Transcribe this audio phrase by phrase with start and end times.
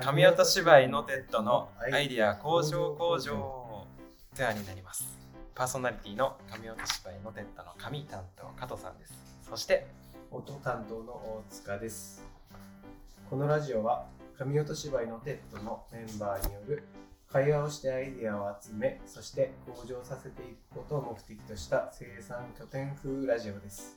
[0.00, 3.34] 神音芝居のテッドのアイディア向上工場。
[3.36, 3.86] お
[4.34, 5.06] 世話になります。
[5.54, 9.14] パーソナリティの神音芝居のテッドの神担当加藤さんです。
[9.48, 9.86] そして
[10.30, 12.26] 音担当の大塚です。
[13.30, 16.82] このラジオは神音芝居のテッドのメンバーによる
[17.30, 23.96] 会話をしてアイデアを集めそして向上させていくことを目的とした生産拠点風ラジオです。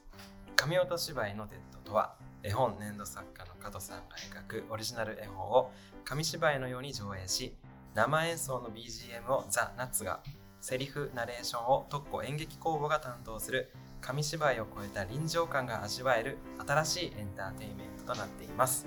[0.55, 5.71] 神音芝居のテッドとは絵本粘土作家の加藤さんが描くオリジナル絵本を
[6.05, 7.55] 紙芝居のように上映し
[7.95, 10.19] 生演奏の BGM をザ・ナッツが
[10.61, 18.85] セリフナレーションを特攻演劇工房が担当する紙芝居を超えた臨場感が味わえる新しいエンターテインメントとなっています。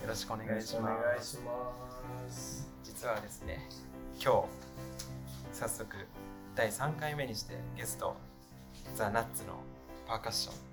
[0.00, 2.68] よろしくお願いしお願いします。
[2.82, 3.68] 実はですね
[4.22, 4.48] 今日
[5.52, 5.86] 早速
[6.54, 8.16] 第3回目にしてゲスト
[8.94, 9.54] ザ・ナッツの
[10.06, 10.67] パーカッション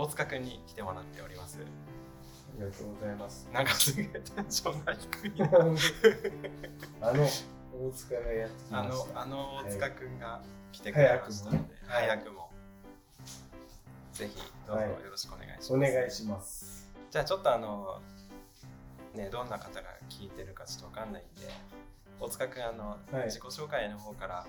[0.00, 1.58] 大塚くんに来てもらっております。
[1.58, 1.62] あ
[2.56, 3.46] りがとうございます。
[3.52, 5.32] なんかすげえテンションが低い。
[7.02, 7.28] あの
[7.86, 10.40] 大塚がやってきあのあの大塚くんが
[10.72, 12.50] 来てくれましたので早早くも。
[14.14, 14.90] ぜひどうぞはい。
[14.90, 16.88] よろしくお願いします、お願いします。
[17.10, 18.00] じゃあちょっとあの
[19.12, 21.46] ねどんな方が聞いてるかちょっとわかんないんで
[22.20, 24.46] 大塚くんあの、はい自己紹介の方から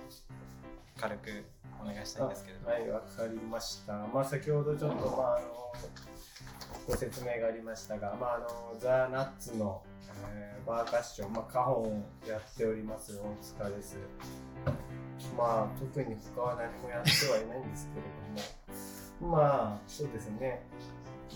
[1.00, 1.44] 軽く
[1.82, 3.94] お願いしたいんですけれども、はい、わかりました。
[4.14, 5.48] まあ、先ほどちょっと、まあ、あの、
[6.88, 9.82] ご説明がありましたが、まあ、あの、ザ・ナッツの、
[10.34, 13.98] えーバーカッション、まあ、カホンをやっております、大塚です。
[15.38, 18.06] まあ、特に他は何もやってはいないんですけれ
[19.20, 20.62] ども、まあ、そうですね。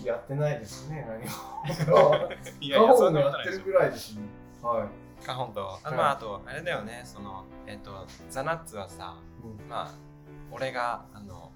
[0.04, 1.26] やってないですね、何も。
[2.60, 4.22] いカホンやってるぐらいですね。
[4.62, 5.05] はい。
[5.26, 9.68] カホンと、あはいまああとあれだよねそのえっ、とザナッツはさうん。
[9.68, 9.94] まあ
[10.52, 11.50] 俺があの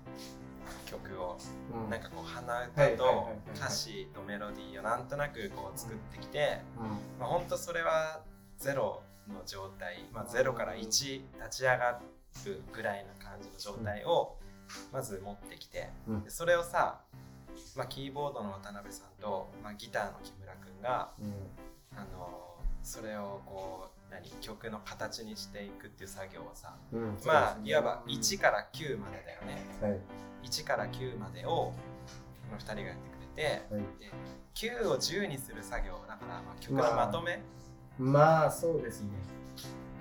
[0.87, 1.39] 曲を
[1.73, 1.91] うん。
[1.91, 6.87] なんかこう鼻はい歌と歌詞とメロディーをなんとなくこう作ってきて、うん。
[7.21, 8.23] まあ本当それは
[8.59, 12.01] ゼロの状態、まあ、ゼロから1立ち上が
[12.45, 14.37] るぐらいな感じの状態を
[14.93, 16.25] まず持ってきて、うん。
[16.25, 17.01] でそれをさ、
[17.77, 21.33] まあ、キーボードの渡辺さんと、まあ、ギターの木村君がうん。
[21.97, 22.50] あの
[22.83, 30.01] それをこう何曲の形にしていくっていう作業をさうんまあねいわば1から9までだよねはい
[30.43, 31.75] 1から9までをこ
[32.53, 34.11] の2人がやってくれてはいで
[34.55, 37.41] 9を10にする作業だから、まあ、曲のまとめ、
[37.99, 39.11] まあそうですね。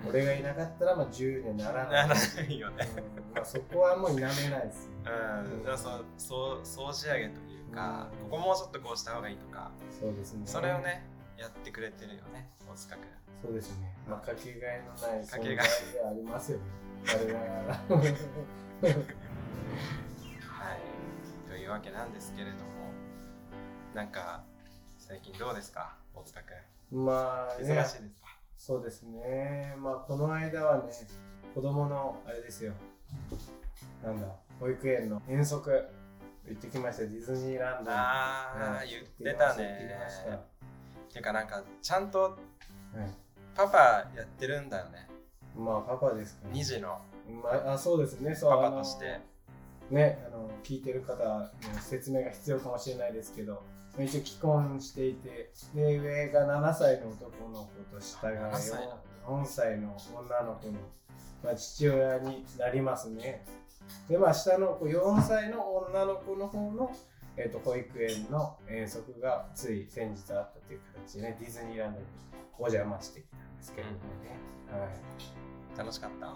[0.08, 2.18] 俺がいなかったらまあ10にはならな らない。
[2.36, 2.88] ないよね。
[2.96, 4.94] うんまあ、そこはもう否めないですね。
[5.06, 10.42] うん、だからそうそう総仕上げというか、うんここもうちょっとこうした方がいいとか、そうですね。
[10.46, 10.78] それを。
[10.78, 11.06] ね
[11.40, 13.04] やってくれてるよね大塚君
[13.42, 13.96] そうですね。
[14.06, 16.64] まあかけがえのないかけが存在ではありますよね。
[17.64, 17.74] は。
[20.42, 22.60] はいというわけなんですけれども
[23.94, 24.44] なんか
[24.98, 25.96] 最近どうですか？
[26.14, 26.40] 大塚
[26.90, 28.26] 君まあね忙しいですか、
[28.58, 29.74] そうですね。
[29.78, 30.92] まあこの間はね、
[31.54, 32.74] 子供のあれですよ。
[34.04, 34.26] なんだ、
[34.58, 35.70] 保育園の遠足
[36.46, 37.02] 行ってきました。
[37.04, 37.96] ディズニーランドに。
[37.96, 39.88] ああ、はい言ってたね。
[41.10, 42.36] っていうかなんかちゃんとはい。
[43.54, 43.78] パパ
[44.16, 45.08] やってるんだよね。
[45.56, 46.98] まあパパですから、2児の。
[47.42, 48.34] まあ、あそうですね。
[48.34, 49.20] そうパパとして。
[49.90, 51.48] ね、あの聞いてる方の
[51.80, 53.60] 説明が必要かもしれないですけど
[53.98, 58.88] 一応既婚していてで上が7歳の男の子と下が7歳
[59.26, 60.74] 4, 歳の女の子の、
[61.42, 63.44] まあ、父親になりますね。
[64.08, 66.92] でまあ下の子4歳の女の子の方の、
[67.36, 72.06] えー、と保育園の遠足がつい先日あったという形でねディズニーランドに
[72.58, 74.36] お邪魔してきたんですけれどもね、
[74.70, 75.78] はい。
[75.78, 76.34] 楽しかった？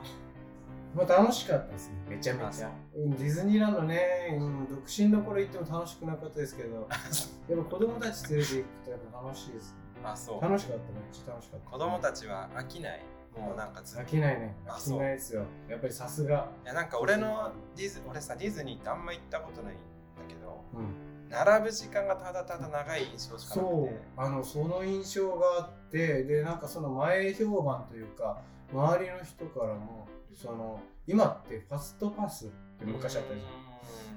[0.95, 2.71] まあ楽しかったですね、めちゃめちゃ。
[2.97, 2.99] う。
[3.01, 6.89] んディズニーランドね、うん、独身の頃行っても楽しくなかったですけど、
[7.49, 9.79] でも子供たち連れて行くとやっぱ楽しいですね。
[10.05, 10.41] あそう。
[10.41, 11.71] 楽しかった、めっちゃ楽しかった。
[11.71, 13.03] 子供たちは飽きない。
[13.37, 15.43] もうなんかずっ飽ときないね、あ飽きないですよ。
[15.69, 16.49] やっぱりさすが。
[16.63, 19.77] いやなんか俺のディズ俺さディズニーってあんま行ったことないん
[20.17, 23.89] だけどうん、並ぶ時間がただただ長い印象しかなくそう。
[23.89, 28.43] て、あの、その印象があって、で、なんかその前評判というか、
[28.73, 32.49] 周りの人からも、その、今ってファストパスっ
[32.79, 33.65] て昔あったじゃん。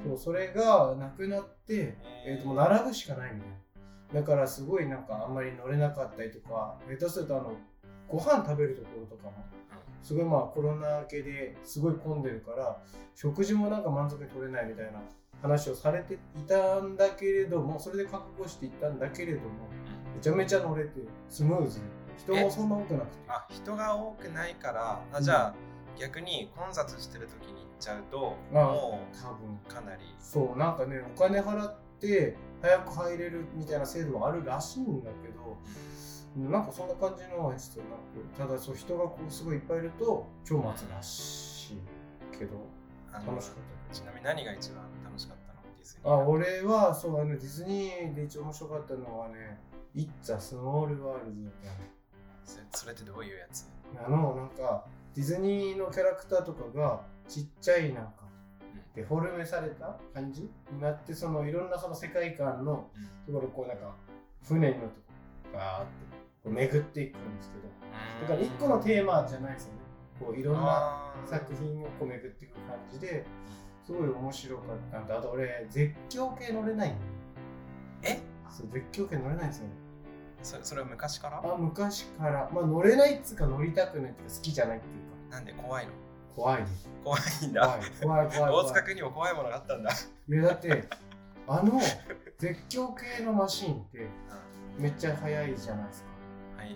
[0.04, 3.50] そうそれがなくなって、えー、ともう並ぶしかないみたい
[4.14, 4.22] な。
[4.22, 7.58] だからすごいなんかあんまり乗れなかったりとか下手するとあの
[8.08, 9.34] ご飯食べるところとかも
[10.04, 12.78] すごいまあコロナ明けですごい混んでるから
[13.16, 15.00] 食事もなんか満足に取れないみたいな
[15.42, 16.18] 話をされてい
[16.48, 19.46] たんだけれどもそれで覚悟していったんだけれども
[20.16, 21.86] めちゃめちゃ乗れてスムーズに。
[22.18, 23.12] 人もそんな多くなくて。
[23.28, 25.54] あ人が多くないからあじゃあ、
[26.00, 30.02] 逆に混雑してる時に行っちゃうとあも多分うかなり。
[30.20, 35.58] そうなんかねお金払って早く入れるみたいな制度はあるらしいんだけど
[36.38, 41.78] なんかそんな感じのやつとなくただそう人がこうすごいいっぱいいると超待つらしい
[42.38, 42.52] けど
[43.12, 45.60] 楽しかったちなみに何が一番楽しかったの？
[45.76, 49.60] ディズニーあ俺はそうあのディズニーで一番面白かったのはね
[49.96, 51.92] 「It's a Small World」だったね。
[52.44, 53.68] それそれってどういうやつ？
[54.06, 54.86] あのなんか
[55.16, 58.12] ディズニーのキャラクターとかがちっちゃいなんか
[58.96, 60.50] デフォルメされた感じ？
[60.72, 62.90] になってそのいろんなその世界観の
[63.26, 63.96] ところこうなんか
[64.44, 66.07] 船に乗ってこうガーって
[66.50, 67.68] 巡っていくんですけど。
[68.22, 69.80] だから一個のテーマじゃないですよね。
[70.20, 73.26] こういろんな作品をこう巡っていく感じで
[73.86, 75.00] すごい面白かった。
[75.00, 76.96] んであと俺絶叫系乗れない。
[78.04, 78.20] え？
[78.50, 79.74] そう絶叫系乗れないんですよね。
[80.42, 81.42] そそれは昔から？
[81.44, 82.50] あ昔から。
[82.54, 85.36] まあ乗れないっつうか乗りたくないっていうか好きじゃないっていうか。
[85.36, 85.92] なんで怖いの？
[86.36, 86.64] 怖い
[87.04, 87.62] 怖いんだ。
[87.62, 87.82] 怖い。
[88.02, 88.66] 怖い怖い怖い。
[88.66, 89.92] 大塚君にも怖いものがあったんだ。
[89.92, 90.88] いやだって
[91.48, 91.80] あの
[92.38, 94.08] 絶叫系のマシーンって
[94.78, 96.07] めっちゃ速いじゃないですか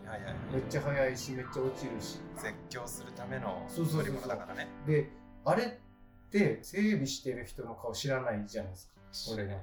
[0.06, 0.36] はいはいはい。
[0.54, 2.20] めっちゃ速いしめっちゃ落ちるし。
[2.36, 4.68] 絶叫するための乗り物だからね。
[4.88, 5.10] で
[5.44, 9.58] あれって整備してる人の顔知らないじゃないですか知らないよ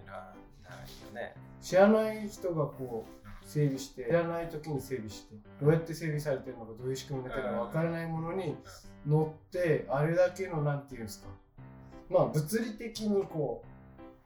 [1.14, 1.34] ね。
[1.60, 8.54] 知らない人がこう整備して知らない時に整備してどうやって整備されてるのかどういう仕組みになってるのか分からないものに
[9.06, 11.28] 乗ってあれだけのなんていうんですか。
[12.10, 13.64] まあ物理的にこ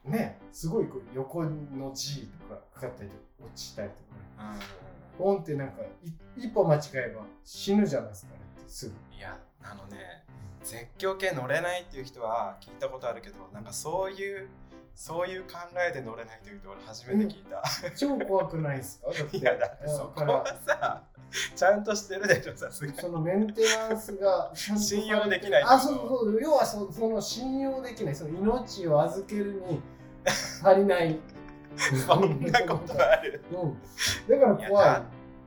[0.05, 3.95] うねすごいこう横の G とかかかったりとか落ちたりと
[4.41, 4.57] かね。
[4.57, 8.93] うポンってなんかい一歩間違えば死ぬじゃないですかねすぐ。
[8.93, 10.25] んいやあのね
[10.63, 14.49] 絶叫系乗れないっていう人は聞いたことあるけどなんかそういう
[14.95, 15.51] そういう考
[15.89, 17.63] えで乗れないという人俺初めて聞いた、
[17.97, 19.11] 超怖くないですか？
[19.11, 19.37] だって。
[19.39, 21.03] いやだってそこはさ
[21.57, 22.99] ちゃんとしてるでしょさすがに。
[22.99, 26.39] そのメンテナンスが信用できないあそうそう。
[26.41, 28.15] 要はそその信用できない。
[28.15, 29.81] その命を預けるに
[30.63, 31.19] 足りない
[32.07, 33.43] そんなことある。
[33.53, 35.03] うん、だから怖い。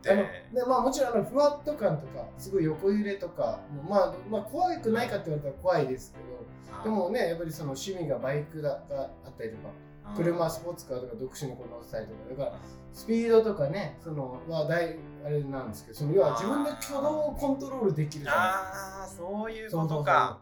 [0.07, 0.23] あの
[0.53, 9.69] でまあ、もちろんあのふわっと感とかすごい横揺れとかもまあ、まあ、怖くないかって言われたら怖いですけどでもねやっぱりその趣味がバイクだがあったりとか
[10.15, 12.59] 車スポーツカーとか独身の子乗ってたりとかだから
[12.93, 20.39] スピードとかねそのは大あれなんですけどその要は自分で挙動をコントロールできるじゃないああそういうことか。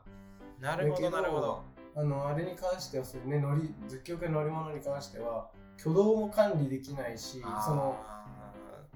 [0.60, 1.64] なるほどなるほど。
[1.96, 5.50] あのあれに関してはそういうね乗り絶叫系の乗り物に関しては
[5.84, 8.24] 挙動も管理できないしそのあ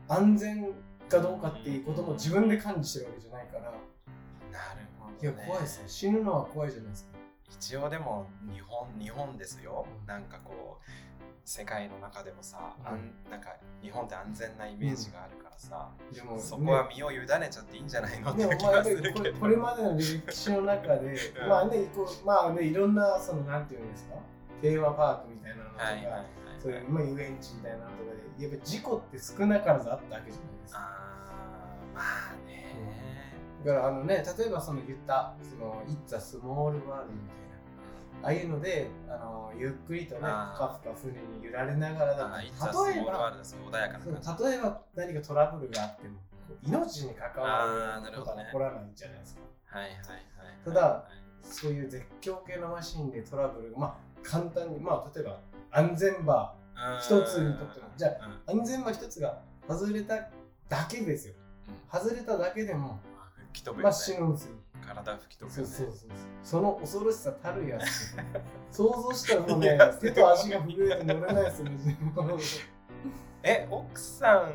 [0.08, 0.72] 安全
[1.10, 3.72] かどうかっていうことも自分で管理してるわけじゃないから。
[3.72, 5.84] ーなるほど、いやね、怖いですね。
[5.88, 7.10] 死ぬのは怖いじゃないですか。
[7.50, 10.08] 一応でも日本日本ですよ、うん。
[10.08, 10.92] なんかこう
[11.44, 13.32] 世界の中でもさ、うん。
[13.32, 19.16] なんか日本って安全なイメージがあるからさ、でもそこは身を委ねちゃっていいんじゃないのって気がするけど。
[19.20, 21.50] これこれまでの歴史の中で、 うん。
[21.50, 24.16] まあねこうまあねいろんなそのなんていうんですか？
[24.62, 26.26] テーマパークみたいなのとか、はいはいはい
[26.62, 30.80] そういうまあ遊園地みたいなのとかでやっぱ事故って少なからずあったわけじゃないですか。
[30.80, 32.76] あーまあね。
[33.66, 37.48] だからあのね例えばその言ったその「It's a small world」みたいな。
[38.24, 43.38] ああいうのであのゆっくりとねふかふか船に揺られながらだあと例えば
[44.40, 46.20] 例えば何かトラブルがあっても
[46.64, 49.42] 命に関わることは起こらないじゃないですか。
[49.66, 49.98] はいはいはい
[50.66, 55.40] ただはいそういう絶叫系のマシンでトラブルがまあ簡単にまあ例えば
[55.72, 57.00] 安全バうんー。
[57.00, 58.16] 一つにとってもじゃうん。
[58.16, 60.16] あ安全バー一つが外れた
[60.70, 61.34] だけですよ。
[61.94, 62.00] うん。
[62.00, 62.94] 外れただけでもま
[63.24, 64.56] あ吹き飛ぶまあよね死ぬんですよ。
[64.86, 66.10] 体吹き飛ぶよねそうそうそう
[66.44, 68.16] その恐ろしさたるやつ。
[68.72, 71.98] 想像したらもうね手と足が震えて乗れないですよね
[73.44, 74.50] え奥さ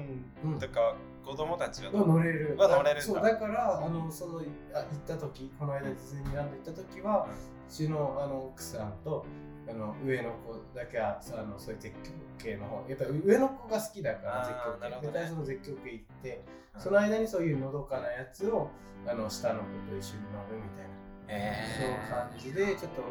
[0.45, 2.09] んとか子供たちはどう？
[2.09, 2.57] 乗れる。
[2.59, 9.25] は乗れるそうだからあのそのあ行った時この間ディズニーランド行った時はうちのあの奥さんと
[9.69, 11.95] あの上の子だけはそのそういう絶
[12.39, 12.85] 叫系の方。
[12.89, 15.29] やっぱり上の子が好きだから絶叫系。
[15.29, 16.81] その絶叫系行ってうん。
[16.81, 18.71] その間にそういうのどかなやつを
[19.07, 20.93] あの下の子と一緒に乗るみたいな、
[21.29, 23.03] えそういう感じでちょっと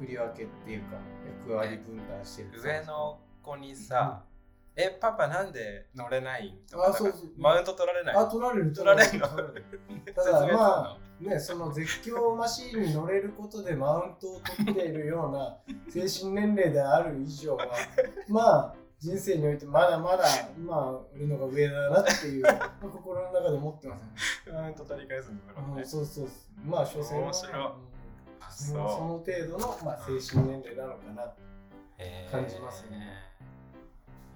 [0.00, 0.96] 振り分けっていうか
[1.46, 4.22] 役割分担してるー上の子にさ、
[4.76, 6.58] えパパなんで乗れない？
[6.70, 7.30] とかあそうそう。
[7.38, 8.16] マウント取られない？
[8.16, 9.20] あ取られる取られる。
[10.14, 15.56] ただ まあねその絶叫マシーンに乗れることでマウントを取っているような
[15.88, 17.66] 精神年齢である以上は
[18.28, 20.24] まあ人生においてまだまだ
[20.58, 24.02] まあ俺のが上だなっていう まあ心の中で思ってます
[24.46, 24.52] ね。
[24.52, 25.82] マウント取り返すんだろうね。
[25.82, 26.28] うんそうそう
[26.64, 27.32] まあ所詮は。
[28.50, 28.78] その
[29.18, 31.32] 程度の、まあ、精神年齢なのかな
[31.98, 32.98] えー感じますね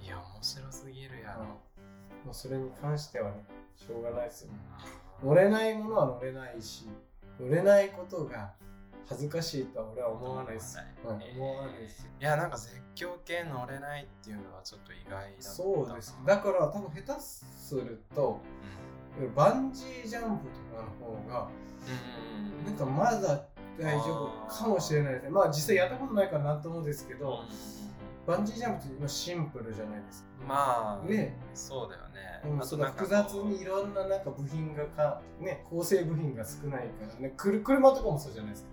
[0.09, 1.45] いや面白すぎるやろ、
[2.25, 3.45] もうそれに関してはね
[3.77, 4.53] しょうがないですよ。
[5.23, 6.89] 乗れないものは乗れないし
[7.39, 8.53] 乗れないことが
[9.07, 11.31] 恥ずかしいとは俺は思わないです、思わない。
[11.31, 15.43] うん思わないですいやなんか絶叫系乗れないっていうのはちょっと意外だった。
[15.43, 16.17] そうです。
[16.25, 18.41] だから多分下手すると
[19.37, 21.49] バンジージャンプとかの方が
[21.87, 23.45] うんなんかまだ
[23.79, 25.31] 大丈夫かもしれないですね。
[25.31, 27.41] まあ実際やったことないからなんともですけど、
[28.29, 30.29] バンジージャンプって今シンプルじゃないですか。
[30.47, 31.35] まあね。
[31.55, 38.69] そうだよね、うん、あそと複雑にいろんななんか部品がか、ね、構成部品が少ないからねくる車とかもそうじゃないですか。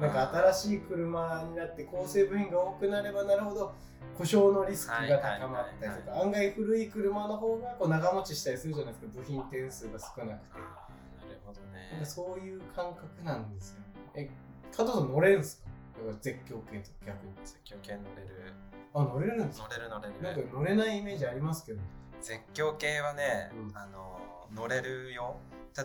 [0.00, 3.72] なんか新しい車になって構成部品が多くなればなるほど
[4.16, 9.12] 故障のリスクが高まったりとはいか案外古い車の方がこう長持ちしたりするじゃないですか。
[9.20, 10.24] 部品点数が少なくて。
[10.24, 13.76] なるほどなんねかそういう感覚なんですよ。
[14.14, 14.28] え
[14.76, 15.68] 加藤さん乗れるんですか？
[16.20, 17.32] 絶叫系と逆に。
[17.44, 18.54] 絶叫系乗れる
[18.94, 19.68] あ乗れるんですか？
[19.68, 20.14] 乗れる乗れる。
[20.22, 21.80] なんか乗れないイメージありますけど。
[22.20, 23.76] 絶叫系はね、うん。
[23.76, 24.20] あの
[24.54, 25.36] 乗れるよ。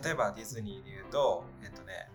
[0.02, 2.10] 例えばディズニーで言うとえっとね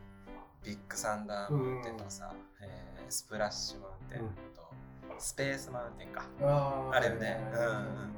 [0.63, 4.19] ビッグサンダーマウンテンとかさ、えースプラッシュマウンテン
[4.55, 4.69] と、
[5.17, 6.25] スペースマウンテンか。
[6.41, 7.27] あーあるよね。
[7.27, 7.75] はいはいはい。
[7.75, 8.09] うんうん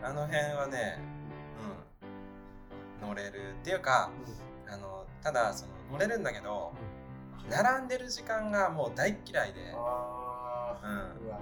[0.00, 1.00] あの辺はね、
[3.02, 4.10] うん、乗れるっていうか
[4.68, 6.72] あのただその乗れるんだけど
[7.50, 9.60] 並んでる時間がもう大っ嫌いで。
[9.60, 9.74] うん。
[9.74, 11.38] うわ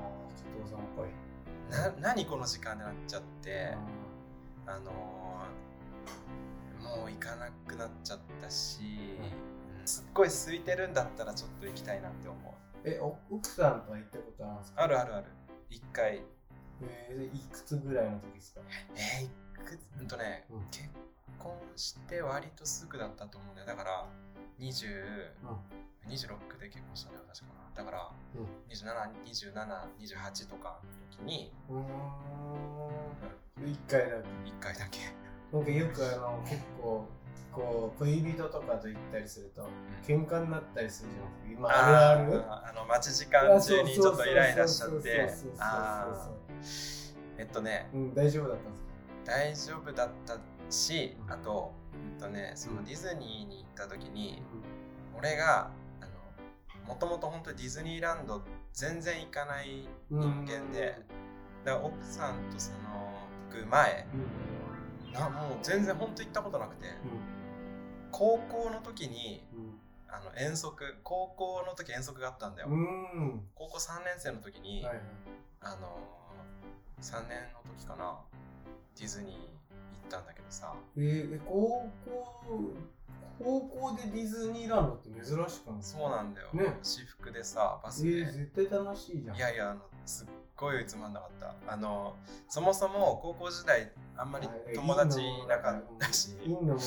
[1.71, 3.75] な何この時間でなっちゃって
[4.67, 4.93] あの
[6.81, 8.81] もう行かなくなっちゃったし、
[9.85, 12.53] すっごい空いてるんだったらちょっと行きたいなって思う。
[12.89, 14.83] えお奥さんとは行ったことあるんですか？
[14.83, 15.27] あるあるある。
[15.71, 16.23] 一回。
[16.83, 18.61] えー、いくつぐらいの時ですか？
[18.95, 19.29] えー、い
[19.65, 19.81] くつ？
[19.99, 20.61] うんとね、うん。
[20.71, 20.89] 結
[21.39, 23.67] 婚して割とすぐだったと思うんだよ。
[23.67, 24.07] だから
[24.61, 24.87] 20、
[26.09, 27.47] 26で結婚したんだよ確か。
[27.75, 28.11] だから
[28.71, 33.71] 272728とかの時にうんうーん。
[33.73, 34.51] 一回だけ。
[34.51, 34.99] 1回だけ。
[35.53, 37.07] なんかよくあの結構
[37.53, 39.69] こう恋人とかと行ったりすると
[40.07, 41.59] 喧嘩になったりするじゃないですか。
[41.59, 42.33] 今あるある？
[42.43, 44.95] ーあの待ち時間中にちょっとイライラしちゃって。
[44.95, 45.53] そうそうそうそう。
[45.59, 47.15] あー。
[47.39, 49.77] えっとねうん大丈夫だったんですか？
[49.77, 50.39] 大丈夫だった
[50.71, 51.33] しうん。
[51.33, 51.73] あと,、
[52.15, 54.43] えっとね、そのディズニーに行った時に
[55.17, 55.71] 俺が
[56.87, 60.99] もともと本当にディズニーランド全然行かない人間で、
[61.65, 62.79] だから奥さんとその
[63.51, 65.13] 行く前うん。
[65.13, 66.87] なもう全然本当行ったことなくて
[68.13, 69.43] 高校の時に
[70.09, 72.69] あの遠足高校の時遠足があったんだよ、
[73.55, 74.87] 高校3年生の時に、
[75.61, 75.99] あの
[77.01, 78.21] 3年の時かな
[78.99, 79.66] ディズニー行
[80.07, 80.73] ったんだけどさ。
[80.97, 82.35] えー、え高校
[83.39, 85.83] 高校でディズニーランドって珍しくない？
[85.83, 86.79] そうなんだよ、ね。
[86.83, 89.37] 私服でさバえスで、ー、絶対楽しいじゃん。
[89.37, 91.55] いやいやあのすっごいつまんなかった。
[91.71, 92.17] あの
[92.49, 96.79] そもそも高校時代あんまり友達いなかったし、陰のものだ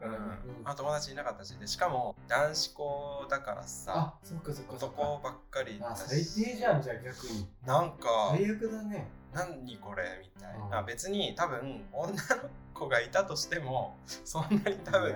[0.00, 0.18] からね、
[0.62, 0.68] うん。
[0.70, 1.58] あ友達いなかったし。
[1.58, 6.04] でしかも男子校だからさあそっかそっか男ばっかりだあし
[6.34, 7.46] 最低じゃんじゃあ逆に。
[7.66, 10.70] なんか最悪だね何これみたいうん。
[10.70, 12.18] な別に多分女の
[12.74, 15.14] 子がいたとしても そんなに多分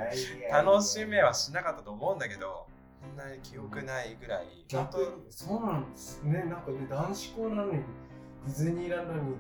[0.51, 2.67] 楽しめはしなかったと思うんだけど
[3.01, 4.47] そんなに記憶ないぐらい。
[4.71, 6.45] 本逆にそうなんですね。
[6.45, 9.37] なんかね男子校なのにディズニーランドに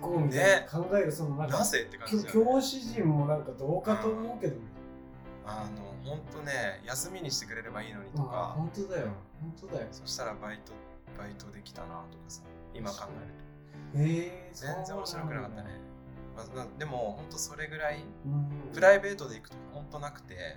[0.00, 2.30] 行こうみたいな考えるそのなんか当なぜって感じね。
[2.32, 4.62] 教師陣もなんかどうかと思うけどね。
[5.46, 5.66] あ
[6.04, 9.06] の本当ね休みにしてくれればいいのにとあか本当だよ。
[9.40, 9.88] 本当だよ。
[9.92, 10.72] そしたらバイト
[11.16, 12.42] バイトできたなとかさ
[12.74, 13.34] 今考える
[13.94, 15.80] え全然面白くなかったね、
[16.36, 18.72] まあ、なでも本当それぐらいうん。
[18.72, 20.56] プライベートで行くと本当なくて。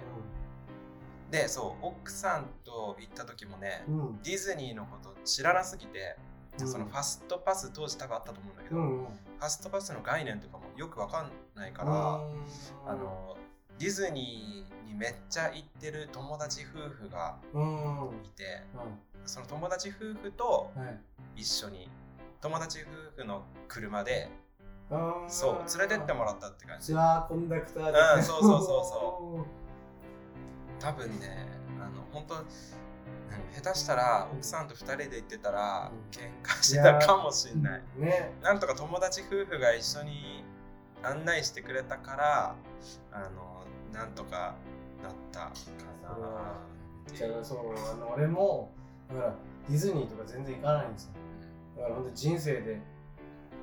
[1.32, 3.86] でそう奥さんと行った時もね
[4.22, 6.18] ディズニーのこと知らなすぎて、
[6.60, 6.68] うん。
[6.68, 12.92] そのファストパス当時多分あったと思うんだけど、ファストパスの概念とかもよくわかんないから、うん。
[12.92, 13.38] あの
[13.80, 17.38] ディズニーにめっちゃ行ってる友達夫婦が
[18.26, 18.64] いて
[19.26, 21.00] その友達夫婦とはい。
[21.38, 21.90] 一緒に
[22.42, 24.30] 友達夫婦の車で
[25.28, 26.88] そう連れてってもらったって感じ。
[26.88, 29.46] ツアーコンダクターうんそうそうそうそう。
[30.82, 31.48] 多分ね
[31.80, 32.46] あの本当うん
[33.54, 36.10] 下手したら奥さんと2人で行ってたらうん。
[36.12, 37.82] 喧嘩してたかもしんない。
[37.98, 38.34] ね。
[38.42, 40.44] なんとか友達夫婦が一緒に
[41.04, 42.56] 案内してくれたから
[43.14, 44.56] あのなんとか
[45.02, 45.52] なったか
[46.04, 46.54] な。
[47.14, 48.72] じゃあそうあの俺も
[49.10, 49.34] だから
[49.70, 51.12] ディズニーとか全然行かないんですよ
[51.82, 52.80] だから本当人生で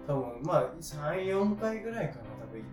[0.06, 2.64] 多分まあ34回ぐらいかな多分行っ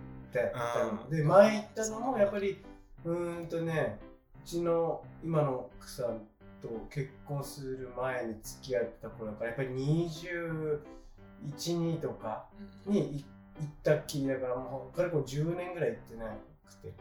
[1.10, 2.64] てで前行ったのもやっぱり
[3.04, 4.00] うーんとね
[4.44, 6.22] うちの今の奥さん
[6.62, 12.46] と結婚する前に付き合ってた頃だからやっぱり212とか
[12.88, 12.94] うん。
[12.94, 13.26] にい
[13.58, 16.26] 行ったっきりだからもうかれこれ10年ぐらい行ってな
[16.66, 16.94] くて。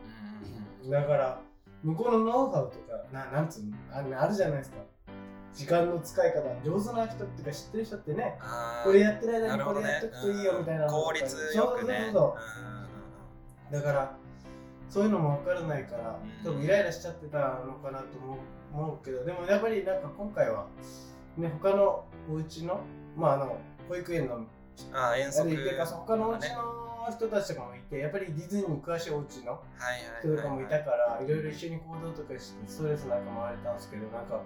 [0.85, 0.91] うん。
[0.91, 1.41] だから
[1.83, 4.77] 向こうのノウハウとかななんつうのああるじゃないですか
[5.55, 8.39] 時間の使い方上手な人っていうか知ってる人ってね
[8.85, 12.11] これやってる間にこれやっとくといいよみたいなの効率よくね。
[12.13, 12.39] そうそう
[13.71, 14.17] そうだから
[14.91, 16.53] そういうのも分からないからうん。
[16.53, 18.07] 多分イライラしちゃってたのかなと
[18.73, 20.67] 思うけどでもやっぱりなんか今回は
[21.37, 22.81] ね他のお家の
[23.17, 23.57] まああの
[23.89, 24.45] 保育園の
[24.93, 29.61] あー遠足か他のお家ねの人たちとかもいてやっぱりディズニーに詳しいお家の
[30.23, 34.41] 人とかもいたからいろいろ一緒に行動とかしてストレスなんかもあれたんですけどなんか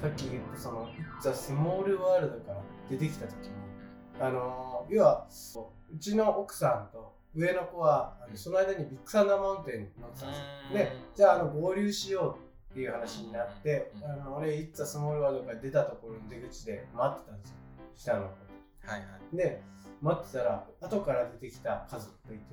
[0.00, 0.88] さっき言ったその
[1.22, 3.50] 「ザ・スモールワールド」から出てきた時に
[4.20, 5.26] あの要は
[5.92, 10.44] うちの奥さんと上の子はあのその間にビッグサンダーマウンテンに乗ってたんですよ。
[10.70, 10.76] うん。
[10.76, 12.38] でじゃああの合流しよ
[12.70, 14.10] うっていう話になってうん。
[14.10, 17.56] あの俺「イッツ・ァ・スモールワールド」から出たところの出口で待ってたんですよ。
[17.96, 19.36] 下の子はいはい。
[19.36, 19.62] で
[20.00, 22.44] 待ってたら後から出てきた家族がいて、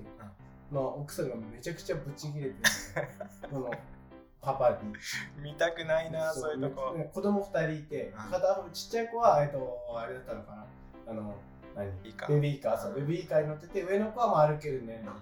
[0.70, 3.04] まあ、奥さんがめちゃくちゃブチ切れてるんですよ。
[3.50, 3.72] この
[4.54, 4.94] パパに。
[5.44, 6.56] 見たくないなそう。
[6.56, 6.94] いうとこ。
[6.94, 8.32] ね子供2人いてうん。
[8.32, 10.66] 片方ちっちゃい子は、えっと、あれだったのかな。
[11.10, 11.34] あの
[11.76, 11.88] 何？
[12.04, 12.28] いいか。
[12.28, 15.14] ベビーカーそうベビーカーに乗ってて上の子はまあ歩ける年齢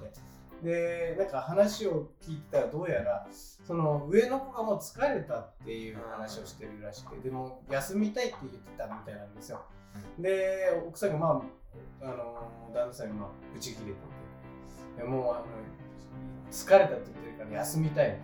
[0.63, 9.61] ででなんか話を聞いてたらどうやらその上の子がもう疲れたっていう話をしてるらしくてでも休みたいって言ってたみたいなんですよ、
[10.17, 11.43] で奥さんがま
[12.01, 14.25] ああの旦那さんにまあブチ切れてて。
[14.97, 15.45] でもうあの
[16.49, 18.23] 疲れたって言ってるから休みたいみたいな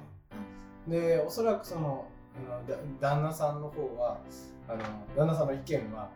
[0.88, 2.07] でおそらくその
[2.50, 4.19] あのだ旦那さんの方は
[4.67, 4.79] あの
[5.15, 6.09] 旦那さんの意見は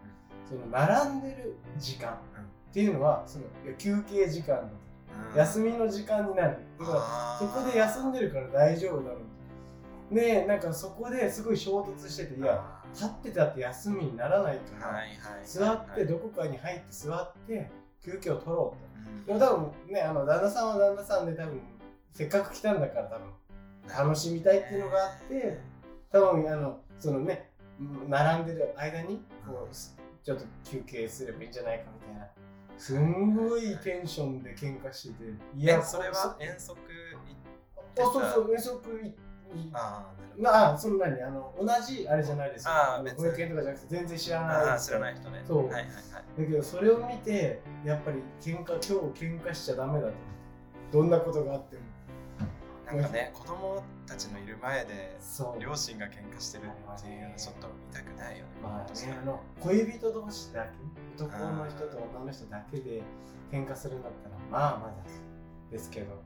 [0.48, 3.46] その並んでる時間っていうのはその
[3.78, 4.68] 休憩時間だと。
[5.32, 5.38] うん。
[5.38, 6.58] 休みの時間になる。
[6.80, 9.18] だからそこで休んでるから大丈夫だろ
[10.12, 15.02] うでなんかそこですごい衝突してていや立ってたって休みにならないから、
[15.44, 17.72] 座ってどこかに入って座って
[18.04, 18.78] 休憩を取ろうと。
[19.10, 19.26] うん。
[19.26, 21.60] でも多分ねあの旦那さんは旦那さんで多分
[22.12, 23.28] せっかく来たんだから多分
[23.88, 25.60] 楽しみたいっていうのがあって
[26.12, 27.50] 多分あのそのね
[28.08, 29.76] 並んでる間にこう
[30.24, 32.28] ちょっと休憩すればいいんじゃないかみたいな。
[32.78, 35.32] すんごいテンションで喧嘩してて。
[35.56, 36.78] いいやそれは遠足
[37.98, 39.14] あそうそう遠足い
[39.72, 40.44] ああなるほど。
[40.44, 42.72] なあそんなにあの同じあれじゃないですよ。
[42.74, 43.24] あー別に。
[43.24, 44.56] の保育園とかじゃなくて全然知らない。
[44.56, 45.44] ああ知らない人ね。
[45.48, 45.66] そう。
[45.68, 45.92] はいはいはい。
[45.92, 45.92] だ
[46.38, 50.14] けどそれを見てやっぱり喧嘩今日喧嘩しちゃダメだと。
[50.92, 51.82] どんなことがあっても
[52.86, 55.18] なんかね子供たちのいる前で
[55.60, 63.02] 両親が喧嘩してるっていうのはちょっと見たくないよねまあね、あの恋人同士だけ男の人と女の人だけで
[63.52, 64.94] 喧嘩するんだったらまあまだ
[65.72, 66.22] ですけど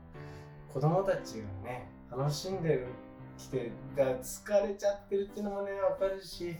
[0.72, 2.86] 子供たちがね楽しんでる
[3.40, 6.56] きてが疲れちゃってるっていうのもねわかるし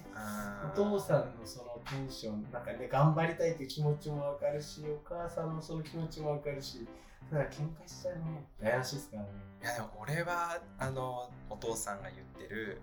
[0.72, 6.86] お父さんのそのテンションなんかね頑張りたいっていう気持ちもわかるしお母さんのその気持ちもわかるし
[7.30, 8.44] だから喧嘩しちゃうね。
[8.60, 9.28] 悩ましいですからね、
[9.62, 12.12] いやでも俺はあのお父さんが言
[12.44, 12.80] ってる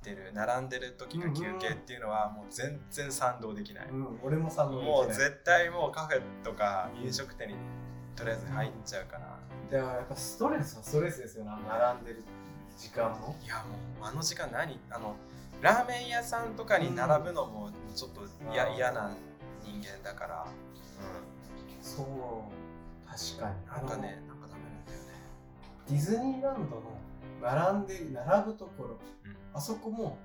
[0.00, 7.54] ってる並んでる時が休憩っていうのはもう全然賛同できない、うん、うん、俺もさもう絶対もうカフェとか飲食店に
[8.14, 9.38] とりあえず入っちゃうから、
[9.78, 11.50] だからやっぱストレスはストレスですよね。
[11.68, 12.22] 並んでる
[12.78, 13.36] 時間も。
[13.44, 14.78] いやもうあの時間何？
[14.90, 15.16] あの
[15.60, 18.22] ラーメン屋さんとかに並ぶのもちょっと
[18.52, 18.76] 嫌,、うん。
[18.76, 19.10] 嫌な
[19.64, 20.46] 人間だから、
[21.82, 22.06] そう
[23.16, 23.56] 確かに。
[23.80, 24.22] うん、なんかね。
[24.28, 25.04] なんかダメなんだよね
[25.88, 26.82] ディズニーランドの
[27.42, 29.36] 並んで並ぶところ、うん。
[29.54, 30.18] あそこも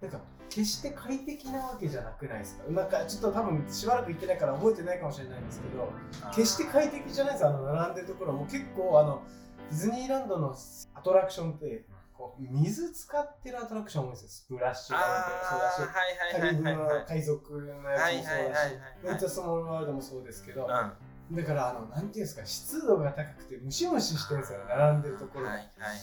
[0.00, 2.70] なんか決して快適なわけじゃなくないですか？
[2.70, 5.92] なんかちょっと多分しばらく行ってないから覚えてないかもしれないんですけど
[6.34, 8.46] 決して快適じゃないですあの並んでるところも。
[8.46, 9.22] 結構あの
[9.70, 10.56] ディズニーランドの
[10.94, 11.84] アトラクションって
[12.16, 14.28] こう水使ってるアトラクション多いんですよ。
[14.30, 18.26] スプラッシュあマウンテンもそうだし海賊のやつもそうだし。
[18.26, 20.92] はいはいはいはいメントスモールワールドもそうですけど、うん
[21.32, 25.44] だからあのなんていうんですか湿度が高くてムシムシしてるんですよ並んでるところ。
[25.44, 25.96] が、はいはいはいはい。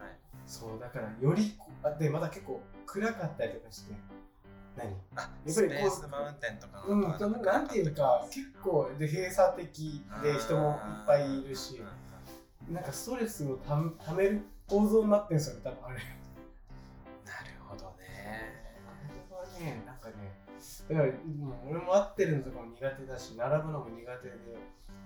[0.00, 3.94] はいそうだからよりこあでまだ結構暗かったりとかして。
[4.76, 4.92] 何？
[5.16, 11.80] あやっスぱりこうペースマウンテンとかうんのとなんていうか結構で閉鎖的で人もいっぱいいるし。
[12.70, 15.98] なんかストレスをたためる構造になってるんですよね多分あれ
[20.88, 24.34] だから、うん、俺も合ってるのとかも苦手だし並ぶのも苦手で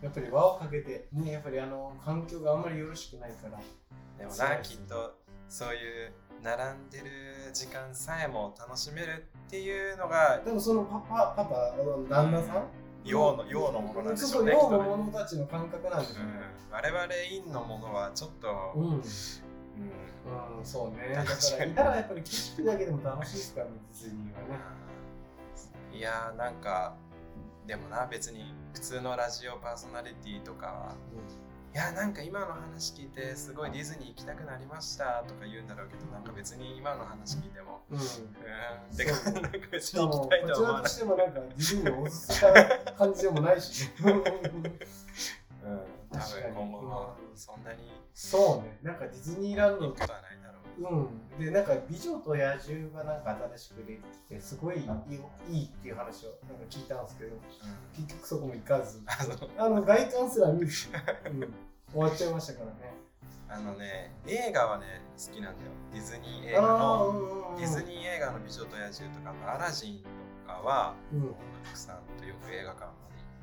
[0.02, 3.58] やっぱり輪をかけてねやっぱりあの環境があんまりよろしくないから。
[4.18, 5.14] でもなきっと
[5.48, 6.12] そういう
[6.42, 7.04] 並んでる
[7.52, 11.74] 時間さえも楽しめるっていうのがでもそのパパパパ
[12.08, 12.64] 旦那さん？
[13.04, 15.12] 陽の陽のものなんでしょそううねそう陽のきっとね。
[15.12, 16.32] 者たちの感覚なんでしょうね
[16.68, 16.74] うん。
[16.74, 18.94] 我々陰のものはちょっと、うん、うん。
[18.96, 19.04] うん
[20.64, 21.14] そうね。
[21.14, 21.24] だ
[21.84, 24.60] からやっぱり景色だけでも楽しいですからねディズニーはね
[25.96, 26.94] いやーなんか
[27.66, 30.94] でもな別に普通のラジオパーソナリティとかは
[31.72, 37.98] いやなんか今の話聞いてすごいディズニー行きたくなりましたとか言うんだろうけどなんか別に今の話聞いてもうん。
[37.98, 40.82] うーんてかなんか別に行きたいとは思わない。
[40.84, 44.22] としてもなんかディズニーをおすすめした感じでもないしうん。
[44.22, 44.32] 多分
[46.54, 47.78] 今後もうんそんなに
[48.14, 48.78] そうね。
[48.82, 50.38] なんかディズニーランドとはない
[50.78, 51.44] ううん。
[51.44, 54.82] でなんか美女と野獣がなんか新しくできてすごいいい
[55.50, 57.40] いいっていう話をなんか聞いたんですけどうん。
[58.04, 59.00] 結局そこも行かず。
[59.58, 60.88] あの外観すら見ず、
[61.26, 61.40] うん、
[61.92, 62.94] 終わっちゃいましたからね。
[63.48, 65.70] あのね映画はね好きなんだよ。
[65.92, 70.08] ディズニー映画ののディズニー映画の美女と野獣とかアラジンと
[70.46, 71.34] かはー、うん。
[71.64, 72.92] たくさんとよく映画館ま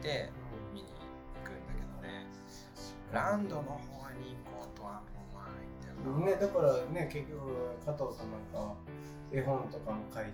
[0.01, 0.31] で行って
[0.73, 0.93] 見に行
[1.43, 2.27] くんだけどね。
[3.13, 5.01] ランドの方に行こうとは
[6.25, 7.39] ね、だからね結局
[7.85, 8.75] 加藤さんなんか
[9.31, 10.31] 絵本とかも書いて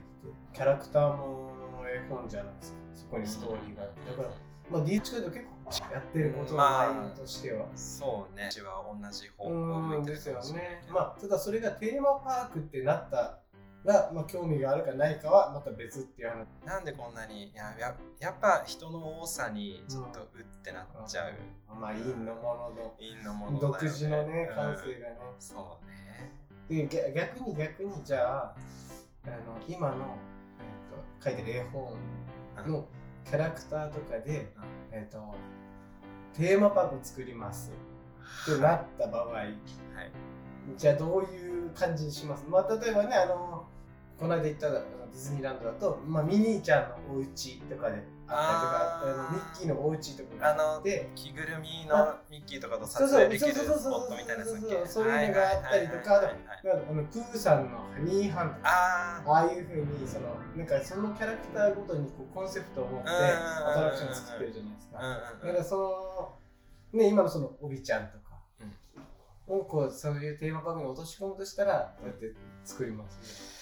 [0.53, 1.51] キャラクターも
[1.87, 4.11] 絵本じゃないですかそこにストーリーがあって。
[4.11, 4.29] だから、
[4.71, 8.47] まあ、ディーチクで結構やってることの内容としては、そうね。
[8.49, 10.83] うちは同じ方向向いてるかもすよね。
[10.89, 13.39] まあただそれがテーマパークってなった
[13.87, 16.45] ら、まあ、興味があるかないかはまた別っていう話。
[16.65, 21.33] なんでこんなにいやややっぱ人の多さにちょっとうってなっちゃう、
[21.79, 22.95] まあ陰のものの。
[22.99, 24.55] 陰のものね、独自のねうん。
[24.55, 26.33] 感性がね、そうね。
[26.69, 28.55] で逆逆に逆にじゃあ
[29.25, 29.35] あの
[29.67, 31.93] 今の、えー、と書いてる絵本
[32.67, 32.85] の
[33.25, 34.51] キャラクターとかで、
[34.91, 35.35] えっ、と
[36.33, 37.71] テーマパークを作ります
[38.51, 39.55] ってなった場合はい。
[40.77, 42.45] じゃあどういう感じにします？
[42.49, 43.65] まあ例えばねあの
[44.19, 44.81] この間行ったディ
[45.13, 50.27] ズニーランドだと、まあ、ミニーちゃんのお家とかであったりとかミッキーのお家とか。
[50.37, 59.31] があって着ぐるみのミッキーとかと撮影できるスポットみたいなそういうのがあったりとかあのプーさんのハニーハンとかあー。
[59.31, 64.99] ああいうふうにそのなんかそのキャラクターごとにこうコンセプトを持ってうんアトラクション作ってるじゃないですか。
[65.47, 65.77] だからそ
[66.93, 68.41] のね今のそのおびちゃんとか
[69.47, 72.33] をこうそういうテーマパークに落とし込むとしたらこうやって
[72.65, 73.56] 作ります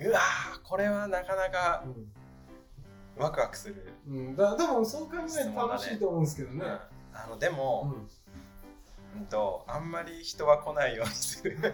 [0.00, 1.92] うわーこれはなかなかね。
[3.16, 4.16] ワクワクする、うん。
[4.18, 6.64] うん、だでもそう考えると楽しいと思うんですけどね。
[7.12, 9.20] あのでも、うん。
[9.20, 11.58] うんとあんまり人は来ないようにする。
[11.66, 11.72] だ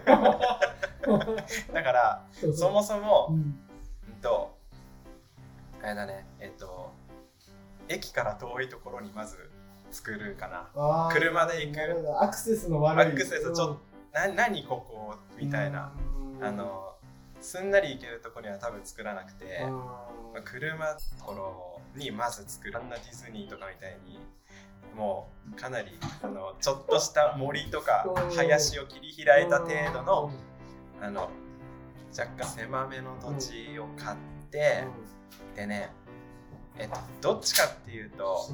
[1.83, 3.35] からそもそも、うん。
[3.35, 4.57] うんと
[5.83, 6.91] あれだねえっと
[7.87, 9.51] 駅から遠いところにまず
[9.91, 11.09] 作るかな。
[11.13, 12.23] 車で行く。
[12.23, 13.13] アクセスの悪い。
[13.13, 13.77] アクセスちょっ
[14.15, 15.15] な何ここ？
[15.37, 15.91] みたいな、
[16.41, 16.94] あ、の
[17.45, 19.71] すんなり行けるところには多分作らなくて、うん。
[19.77, 22.77] まあ車のところにまず作る。
[22.77, 24.19] あんなディズニーとかみたいに
[24.95, 25.91] もうかなり
[26.23, 28.35] あのちょっとした森とかうん。
[28.35, 30.31] 林を切り開いた程度の
[31.01, 31.29] あの
[32.17, 34.17] 若干狭めの土地を買っ
[34.49, 34.83] て、
[35.55, 35.91] でね
[36.79, 36.89] えっ
[37.21, 38.49] とどっちかっていうと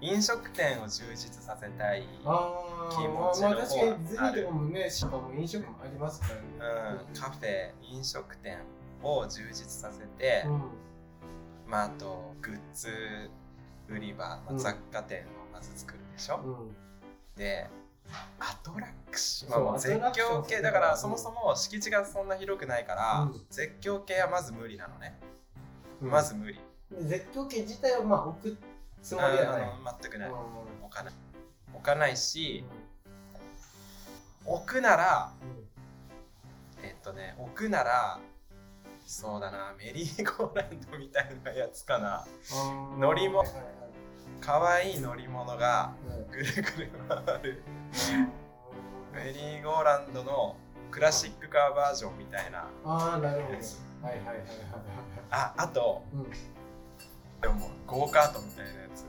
[0.00, 7.04] 飲食店を充実させたい、気持ちの方まあ、確かにディズニーとかもね、しかも飲食もありますからね。
[7.12, 8.58] うん、カフェ飲食店
[9.02, 10.62] を充実させて、うん。
[11.66, 13.30] まあ、あとグッズ
[13.88, 16.76] 売り場、雑貨店をまず作るでしょ、うん。
[17.36, 17.68] で
[18.40, 20.62] アトラクション、まあ、絶叫系。
[20.62, 23.40] だからそもそも敷地がそんな広くないから、うん。
[23.50, 25.18] 絶叫系はまず無理なのね、
[26.00, 26.10] うん。
[26.10, 26.58] まず無理。
[27.02, 28.56] 絶叫系自体はまあ置く
[29.02, 29.70] つもりはない。
[30.00, 30.36] 全くない、うん。
[30.84, 31.14] 置かない。
[31.72, 32.64] 置かないし
[34.44, 35.32] 置くなら
[36.82, 38.18] えっとね置くなら
[39.06, 42.24] そうだなメリーゴーランドみたいなやつかな。
[42.94, 43.00] うん。
[43.00, 43.44] 乗り物。
[44.40, 45.00] かわいい。
[45.00, 46.30] 乗り物がうん。
[46.30, 47.62] ぐるぐる回る。
[49.12, 50.56] メリーゴーランドの
[50.90, 53.54] クラシックカーバージョンみたいなああ、なるほど。
[53.54, 54.46] はいはいはいはい
[55.30, 56.26] ああとはい。
[57.48, 59.06] うんでもゴーカートみたいなやつ。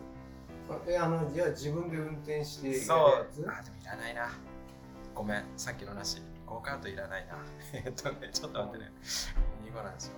[0.87, 2.97] え、あの、じゃあ自分で運転してそう。
[2.97, 4.29] あでもいらないな。
[5.13, 5.43] ごめん。
[5.57, 6.21] さっきのなし。
[6.51, 7.37] ゴーカートいらないな。
[7.73, 8.91] えっとねちょっと待ってね。
[9.61, 10.11] メリーゴーランドしよ。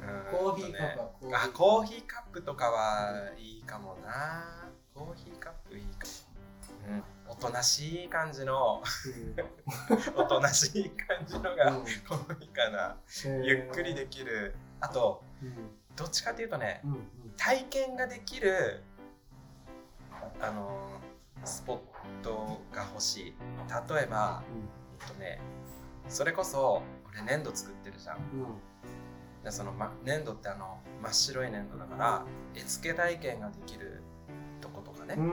[0.00, 4.70] うーんコーヒーカップはとねあコーヒーカップとかはいいかもな。
[4.94, 6.06] コーヒーカップいいか
[6.88, 6.94] も、
[7.26, 8.82] うん、おとなしい感じの。
[10.16, 11.84] おとなしい感じのがうん。
[12.08, 14.54] 好みかな、うんゆっくりできる。
[14.80, 16.98] あとうんどっちかっていうとねうんうん。
[17.36, 18.82] 体験ができる
[20.40, 20.88] あの
[21.44, 21.78] スポッ
[22.22, 23.34] トが欲しい。
[23.90, 24.42] 例えば
[25.00, 25.40] えっとね
[26.08, 28.16] それこそ俺粘土作ってるじゃん。
[28.16, 28.22] うん。
[29.44, 34.02] でその、ま、粘土ってあの真っ白い粘土だから絵付け体験ができる
[34.60, 35.32] とことかね、うんうんう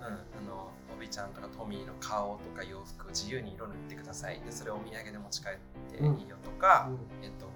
[0.00, 0.10] ん、あ
[0.46, 4.40] のおびちゃんとかトミーの顔とか洋服を自由に色塗ってください。
[4.40, 5.52] でそれをお土産で持ち帰っ
[5.90, 6.90] ていいよとか、
[7.22, 7.46] えっと、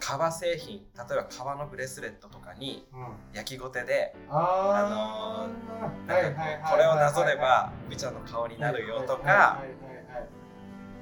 [0.00, 0.82] 革製品例
[1.12, 3.06] えば革のブレスレットとかにうん。
[3.34, 6.06] 焼きごてであー。
[6.06, 9.62] なんかこれをなぞればみちゃんの顔になるよとか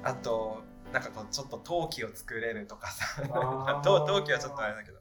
[0.03, 0.61] あと
[0.93, 3.05] なんかこうちょっと陶器を作れるとかさ。
[3.83, 4.99] 陶 陶器はちょっとあれだけど。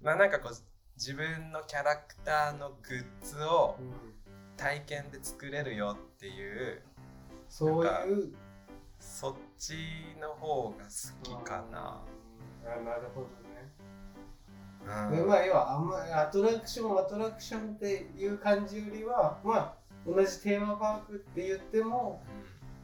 [0.00, 0.54] まあなんかこう
[0.96, 4.14] 自分のキャラクターのグッズをうん。
[4.56, 6.80] 体験で作れるよっていう
[7.48, 7.88] そうい
[8.28, 8.32] う
[9.00, 9.74] そっち
[10.20, 12.00] の方が好きかな。
[12.66, 13.34] あなるほどね。
[15.08, 19.74] うんでまあ要はあんまアトラクションアトラクションっていう感じよりはまあ
[20.06, 22.22] 同じテーマパークって言っても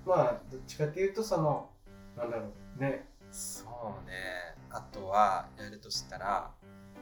[0.07, 1.69] まあどっちかっていうとその
[2.17, 2.47] なんだろ
[2.79, 3.07] うね。
[3.31, 4.15] そうね。
[4.71, 6.51] あとはやるとしたら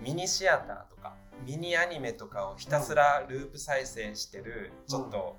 [0.00, 1.14] ミニシアターとか
[1.46, 5.38] ミニアニメとかをひたすらループ再生してるちょっと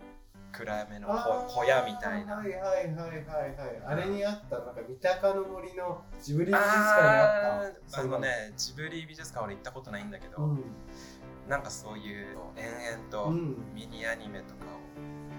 [0.51, 2.35] 暗めの小小屋みたいな。
[2.35, 3.15] はいはいはいはい
[3.55, 3.81] はい。
[3.85, 8.01] あれにあったなんか三鷹の森のジブリ美術館にああった。
[8.01, 10.63] ーあのねジブリ美術館俺行ったことないんだけど、うん。
[11.47, 13.55] なんかそういう延々とうん。
[13.73, 14.79] ミニアニメとかを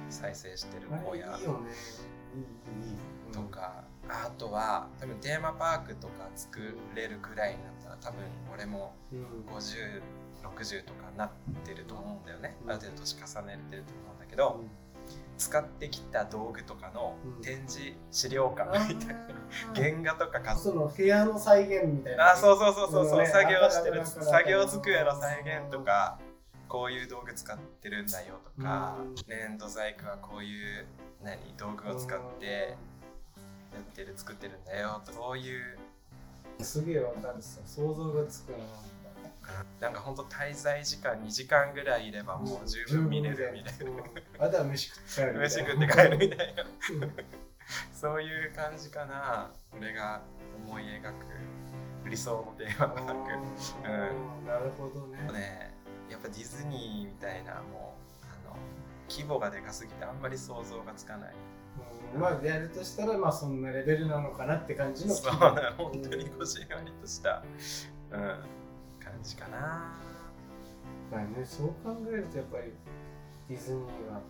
[0.09, 1.71] 再生してるあ小屋れいいよね。
[2.35, 8.19] いいいいいいとか、あとは多分テーマパークとか作れるくらいになったら多分
[8.53, 9.25] 俺もうん。
[9.55, 11.31] 5060とかなっ
[11.65, 12.71] てると思うんだよね、うん。
[12.71, 14.61] ある程度年重ねてると思うんだけど、
[15.41, 17.43] 使ってきた道具とかのうん。
[17.43, 19.25] 展示資料館みたいな、
[19.75, 22.33] 原画とか飾その部屋の再現みたいな。
[22.33, 23.09] あそうそうそうそう。
[23.09, 23.27] そう、ね。
[23.27, 26.19] 作業してる作業机の再現とか
[26.69, 29.15] こういう道具使ってるんだよとか、うん。
[29.27, 30.87] 粘土細工はこういう
[31.25, 32.77] 何道具を使って
[33.73, 35.79] やってる作ってるんだよとそういう。
[36.61, 38.59] すげえわかるさ想像がつくな
[39.81, 43.95] なんかほんと滞在時間2時間ぐらいいればもう十分見れるみたいな、う。
[43.95, 45.41] んあとは飯食って帰るみたいな。
[45.41, 46.65] 飯食って帰るみたいな
[47.93, 50.23] そういう感じかな俺が
[50.67, 53.13] 思い描く理想のテーマパーク。
[53.13, 54.47] うん。
[54.47, 55.19] なるほどね。
[55.33, 55.75] ね
[56.11, 58.57] やっぱディズニーみたいなもうあの
[59.09, 61.35] 規模がでかすぎてあんまり想像がつかない。
[62.15, 62.21] うん。
[62.21, 67.45] まあやるとしたらまあそんなレベルなのかなって感じのそうな本当にこじんわりとした、
[68.11, 68.35] うん、
[69.11, 69.93] 感じかな。
[71.11, 72.73] まあねそう考えるとやっぱり
[73.49, 74.21] ディズニーは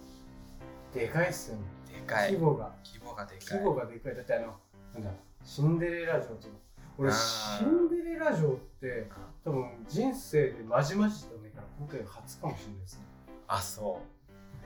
[0.95, 1.63] でかいっすよね。
[1.93, 2.33] でかい。
[2.33, 2.73] 規模が。
[2.85, 3.59] 規模がでかい。
[3.59, 4.15] 規模がでかい。
[4.15, 4.57] だってあの
[4.95, 5.11] なんだ
[5.45, 6.55] シンデレラ城とか。
[6.99, 9.09] 俺シンデレラ城って
[9.45, 13.05] 多分人生でまじまじとね今回が初かもしれないですね。
[13.47, 14.07] あそう。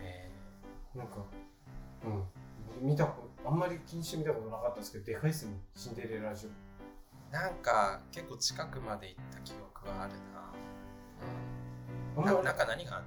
[0.00, 0.30] え
[0.94, 1.14] なんか
[2.04, 2.88] うん。
[2.88, 6.50] 見たことあんまり気にして見たことなかったんですけどでかいっすよねシンデレラ城。
[6.50, 10.12] ーなんか結構近くまで行った記憶はある
[12.16, 13.04] あんまなななんか何がある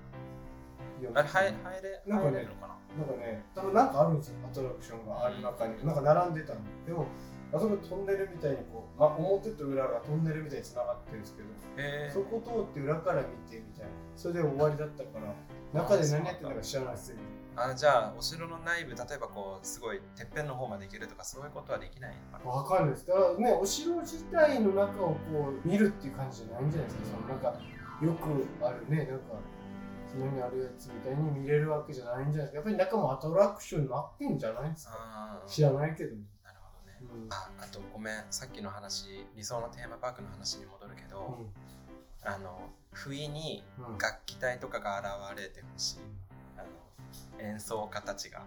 [1.14, 2.78] あれ入入れなんかね入れるのかな？
[2.98, 5.86] なんかね、多分なんかあるんですよ、アトラクションがある中に。
[5.86, 6.62] なんか並んでたの。
[6.88, 7.06] でも、
[7.54, 13.92] あそこトンネルみたいにこう、まあ、表と裏がトンネルみたいに繋がってるんですけど、へそこ通って裏から見てみたいな。
[14.16, 15.32] それで終わりだったから、
[15.80, 17.18] 中で何やってるのか知らないですよ。
[17.60, 22.16] あじゃあお城の内部例えばこうすごいてっぺんの方まで行けるとかそういうことはできない
[22.46, 23.08] わかんないです。
[23.08, 27.18] だからね、お城自体の中をこう見るっていう感じじゃないんじゃないですか。
[27.18, 27.48] そのなんか、
[28.02, 29.24] よくあるね、なんか、
[30.08, 32.56] そのにあるやつみたいに見れるわけじゃないんじゃないですか。
[32.58, 35.44] やっぱり中もアトラクションになってんじゃないですか？
[35.48, 36.16] 知らないけど。
[36.44, 37.28] なるほどねうん。
[37.34, 41.46] ああとごめんさっきの話理想のテーマパークの話に戻るけど、う
[42.24, 43.84] あの不意にん。
[43.92, 45.00] うん楽器隊とかが
[45.34, 46.27] 現れてほしいあの
[47.40, 48.44] 演奏家たちが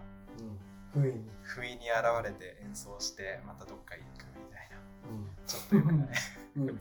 [0.95, 1.01] うん。
[1.01, 1.29] 不意に。
[1.43, 4.77] 不意に現れて演奏してまたどっか行くみたいな
[5.09, 5.29] うん。
[5.47, 6.07] ちょっとよくない？
[6.57, 6.79] うん。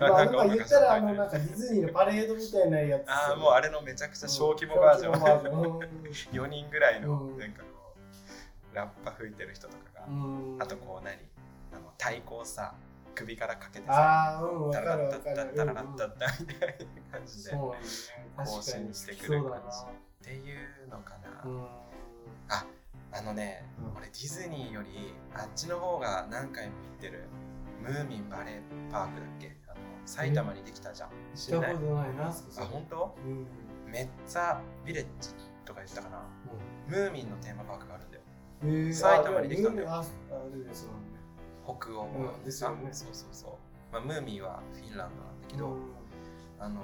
[0.00, 3.10] まあ、 なんかまあ言ったら、あの、なんかディズニーのパレードみたいなやつ。
[3.10, 7.68] ああもうあれのめちゃくちゃ小規模バージョン、小規模バージ4人ぐらいのうんなんかこ
[8.72, 10.06] うラッパ吹いてる人とかが。
[10.60, 11.14] あとこう何
[11.72, 12.74] あの太鼓をさ
[13.14, 15.36] 首からかけてさああ、うん、わタかるわかる。
[15.36, 16.78] ララッタッタッタララッタッタみたい
[17.12, 17.74] な感じで更
[18.62, 19.50] 新にしてくるそう
[20.24, 20.34] だな。
[20.34, 20.52] てい
[20.84, 21.66] うのかな、うん。
[23.10, 23.96] あのね、うん。
[23.96, 27.24] 俺ディズニーよりあっちの方が何回も行ってる
[27.82, 29.56] ムーミンバレーパークだっけ？
[29.68, 31.10] あの埼玉にできたじゃん。
[31.34, 31.74] 知らない？
[31.74, 32.32] たことないあ
[32.64, 33.16] 本当？
[33.24, 33.46] うん。
[33.90, 35.30] メッツァビレッジ
[35.64, 36.22] とか言ったかな。
[36.88, 38.22] ムーミンのテーマパークがあるんだよ。
[38.64, 38.70] うん。
[38.70, 38.92] えー。
[38.92, 40.04] 埼玉にできたんだよ。
[41.64, 43.52] 北欧うんですよねそうそうそう、
[43.92, 45.76] まあ、ムーミンはフィンランドなんだけど、
[46.58, 46.80] あの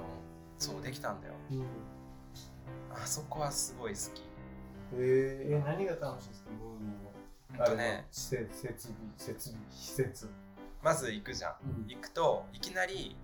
[0.59, 1.33] そうできたんだよ。
[2.91, 4.23] あそこはすごい好き
[4.93, 6.87] えー、え、何が楽しいですか、ムーミ
[7.57, 7.65] ンの。
[7.65, 10.29] とね施設、設備、設備、施設。
[10.83, 11.87] まず行くじゃんうん。
[11.87, 13.15] 行くといきなり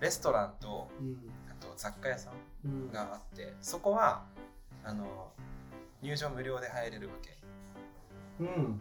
[0.00, 1.16] レストランとうん。
[1.50, 2.32] あと雑貨屋さん
[2.64, 2.92] うん。
[2.92, 4.24] があってそこは
[4.82, 5.32] あの
[6.02, 7.38] 入場無料で入れるわけ
[8.40, 8.80] うん。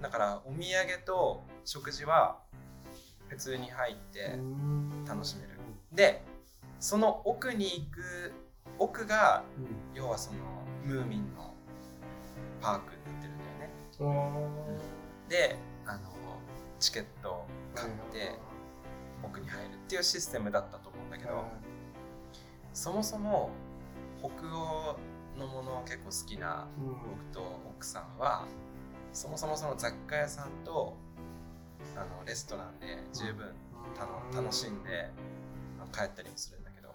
[0.00, 2.38] だからお土産と食事は
[3.28, 5.50] 普通に入ってうん楽しめる
[5.92, 6.22] で
[6.80, 8.32] その奥に行く
[8.78, 9.66] 奥がうん。
[9.94, 10.38] 要はその
[10.84, 11.54] ムーミンの
[12.60, 13.70] パークになってるんだよね。
[14.00, 16.00] うんであの
[16.80, 18.38] チケットを買って
[19.22, 21.44] 奥に入るっていうシステムだったと思うんだけど、
[22.72, 23.50] そもそも
[24.20, 24.96] 北欧
[25.38, 26.86] のもの結構好きなうん。
[26.86, 27.40] 僕と
[27.76, 28.46] 奥さんは
[29.12, 30.96] そもそもその雑貨屋さんと
[31.96, 33.52] あのレストランで十分
[34.32, 35.10] 楽しんで
[35.92, 36.94] 帰ったりもするんだけど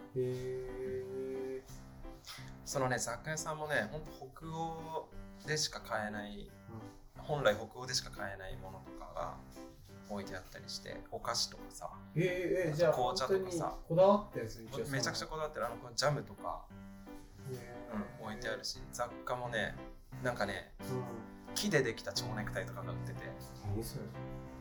[2.65, 5.09] そのね雑貨屋さんもねほんと北欧
[5.47, 6.49] でしか買えない
[7.17, 9.33] 本来北欧でしか買えないものとかが
[10.09, 13.75] 置いてあったりしてお菓子とかさえー、えー、じゃあ紅茶とかさ。
[13.87, 15.65] こだわっためちゃくちゃこだわってる。
[15.65, 16.65] あのこのジャムとか、
[18.21, 19.75] うん、置いてあるし雑貨もね
[20.23, 21.03] なんかねうん。
[21.55, 23.23] 木でできた蝶ネクタイとかが売ってて。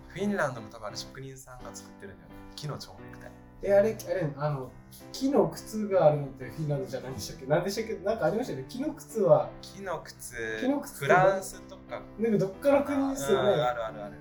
[0.09, 2.35] フィンランドの多分あれ職人さんが作ってるんだよね。
[2.55, 3.31] 木の蝶ネクタイ
[3.63, 4.71] えあれあれあの
[5.13, 7.47] 木の靴があるのってフィンランドじゃないんでしたっけ？
[7.47, 8.05] なんでしたっけ？
[8.05, 8.65] なんかありましたよね？
[8.69, 9.51] 木の靴は。
[9.63, 10.59] 木の靴。
[10.61, 10.99] 木の靴。
[11.05, 12.29] フランスとかな。
[12.29, 14.15] んかどっかの国ですようんあねるあるある。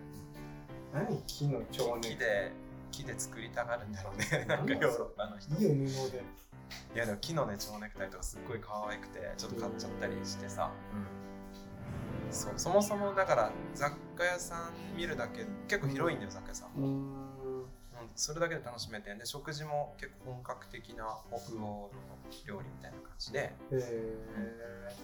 [0.93, 1.21] 何？
[1.27, 2.51] 木の蝶ネク木で
[2.91, 4.45] 木で作りたがるんだろうね。
[4.47, 4.73] なんか？
[4.73, 5.55] ヨーロッパの人。
[5.55, 5.73] いいよ
[6.07, 6.23] 布で。
[6.95, 10.71] いやでも木のね蝶ネクタイとかすっごい可愛くてちょっと買っちゃったりしてさ、
[12.31, 14.55] そうそもそもだから雑貨屋さ
[14.93, 16.85] ん見るだけ結構広いんだよ雑貨屋さんうーん。
[16.85, 17.30] うん
[18.15, 21.89] それだけで楽しめてで食事も結構本格的な北欧の
[22.45, 23.39] 料理みたいな感じで。
[23.39, 24.95] へえ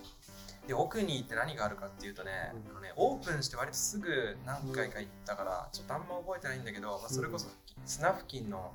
[0.67, 2.71] で奥に行って何があるかっていうとね,、うん。
[2.71, 7.47] あのねオープンして割とすぐ何回か行ったからちょっとあんま覚えてないんだけど、まあ、それこそ
[7.85, 8.73] 砂付近の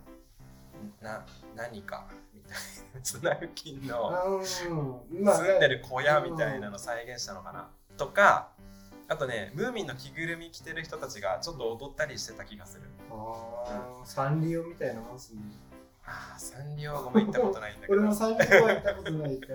[1.03, 2.59] な何かみたいな。
[3.03, 7.69] 砂付近の住んでる小屋みたいなの再現したのかな。
[7.97, 8.52] とか
[9.13, 12.85] あとねムーミンの着ぐるみ着てる人たちがちょっと踊ったりしてた気がする。
[13.11, 15.43] あーサンリオみたいなもんすね
[16.03, 17.93] ああサンリオごめん行ったことないんだけど。
[18.01, 19.47] 俺もサンリオは行ったことないか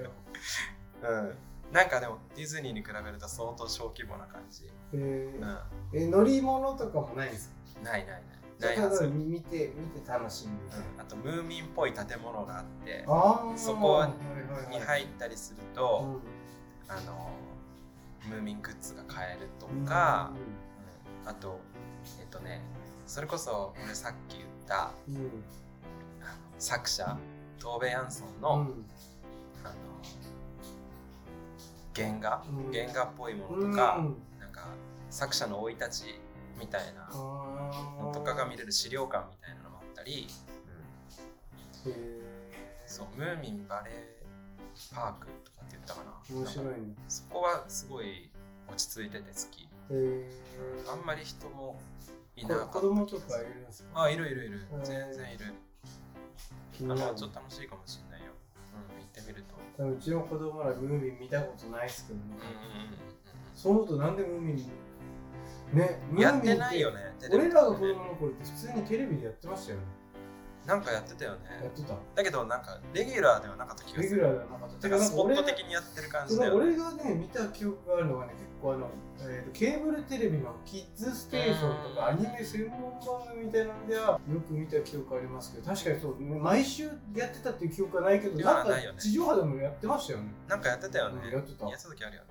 [1.01, 1.37] らうん。
[1.71, 4.97] なんかでもディズニーに比べると相当小規模な感じ、え
[5.41, 5.59] うん、
[5.91, 7.81] え乗り物とかもないんですか？
[7.81, 8.23] いないない。
[8.59, 8.79] ない。
[8.79, 10.55] はず、うん、見て見て楽しん。
[10.69, 14.75] で、あとムーミンっぽい建物があってああそこはいはいはい。
[14.75, 16.21] に入ったりすると、
[16.87, 17.31] あの
[18.27, 20.31] ムーミングッズが買えるとうんか、
[21.23, 21.29] うん。
[21.29, 21.59] あと
[22.19, 22.61] えっとね
[23.05, 25.43] それこそ俺さっき言ったうん。
[26.59, 27.17] 作者
[27.59, 28.85] トーベ・ヤンソンの,、うん。
[29.63, 29.75] あの
[31.95, 32.71] 原画、うん。
[32.73, 34.03] 原画っぽいもうんのとか、
[34.39, 34.67] なんか
[35.09, 36.19] 作者の生い立ち
[36.59, 40.27] みたいなのとかが見れる資料館みたいなのもあったり、
[41.85, 41.91] へ
[42.85, 44.16] そうムーミンバレー
[44.93, 46.11] パークとかって言ったかな。
[46.29, 46.95] ー面白いね。
[47.07, 48.29] そこはすごい
[48.67, 49.63] 落ち着いてて好き。
[49.63, 50.29] へえ
[50.91, 51.79] あんまり人も
[52.35, 52.73] いなかった。
[52.73, 54.03] 子供とかいるんですか？
[54.03, 54.61] あいるいるいる。
[54.73, 55.53] うん全然いる。
[56.79, 58.33] あのちょっと楽しいかもしれないよ、
[58.91, 59.43] うん、行ってみる
[59.77, 59.83] と。
[59.83, 62.25] うちの子供らムーミン見たことないですけどね。
[63.55, 64.57] そう思うとなんでムーミン
[65.73, 66.99] ねうんやってないよね。
[67.31, 69.83] 俺らが子供の頃って普通にテレビでやってましたよね
[70.67, 71.39] なんかやってたよね。
[71.63, 71.95] やってた。
[72.13, 74.09] だけどなんかレギュラーではなかった気がする。
[74.09, 74.89] レギュラーではなかった。
[74.89, 76.59] だからスポット的にやってる感じだよね。
[76.59, 78.89] 俺がね見た記憶があるのがね結構あの、
[79.21, 86.83] えーとケーブルテレビのキッズステーションとかアニメ専門番組みたいなのではよく見た記憶ありますけど確かにそう、ね、毎週
[87.15, 90.25] やってたっていう記憶はないけどなんか地上波でもやってましたよね。
[90.49, 91.21] なんかやってたよね。
[91.23, 91.65] うんやってた。
[91.65, 92.27] やってた時あるよね。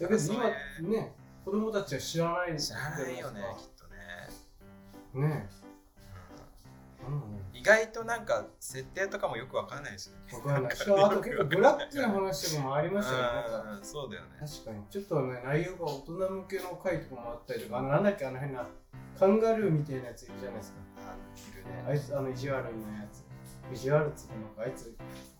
[0.00, 0.44] だけど今
[0.90, 3.86] ね子供たちは知らない知らないよねきっと
[5.20, 5.48] ね、ね
[7.52, 10.76] 意外となんか設定とかもよくわかんないしねわかんない。
[10.76, 13.22] しかもあと結構ブラックな話とかもありましたよ
[13.62, 13.70] ね。
[13.70, 14.84] なんそうだよね確かに。
[14.90, 18.66] ちょっとね、内容が大人向けの回とかもあったりとか、あの、なんだっけ、あの変な、
[19.18, 20.78] カンガルーみたいなやついるじゃないですか。
[21.08, 23.24] あいるねあいつ、あの、意地悪なやつ。
[23.72, 24.96] 意地悪っつうか、なんかあいつ、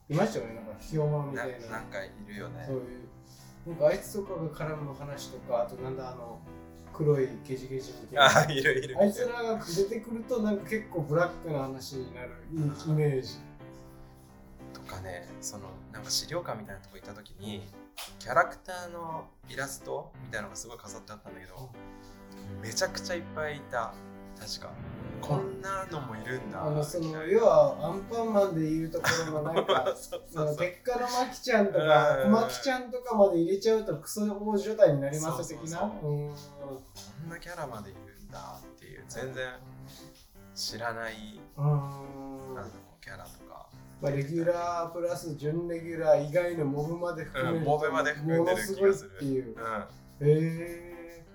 [0.08, 1.66] いましたよね、なんか、ひよまみなたいな。
[1.68, 3.08] なんかいるよねそういう。
[3.66, 6.40] なんかあいつとかが絡む話とか、あとなんだ、あの、
[6.96, 8.48] 黒いゲジゲジみたいな。
[8.48, 13.38] あいるいるあいつらが出てくると、なんか結構ブラックな話になるイメージ。
[14.72, 17.62] とかねそのなんか資料館みたいなとこ行った時に
[18.18, 21.70] キャラクターのイラストみたいなのがすごい飾ってあったんだけど
[22.62, 23.94] めちゃくちゃいっぱいいた
[24.38, 24.70] 確か
[25.20, 26.64] こんなのもいるんだ。
[26.64, 32.22] あのその要はアンパンマンでいうところのなんか その鉄火のマキちゃんとかうん。
[32.24, 35.78] 小牧ちゃんとかまで入れちゃうとクソ大所帯になります的な。
[35.78, 36.28] こん
[37.28, 39.54] なキャラまでいるんだっていう全然
[40.54, 41.90] 知らないうん。
[43.00, 43.68] キャラとか。
[44.00, 49.56] まあレギュラープラス準レギュラー以外のモブまで含めるんモブまで含んでるものすごいっ気がするていう。
[49.56, 49.64] うん。
[50.28, 51.26] へえ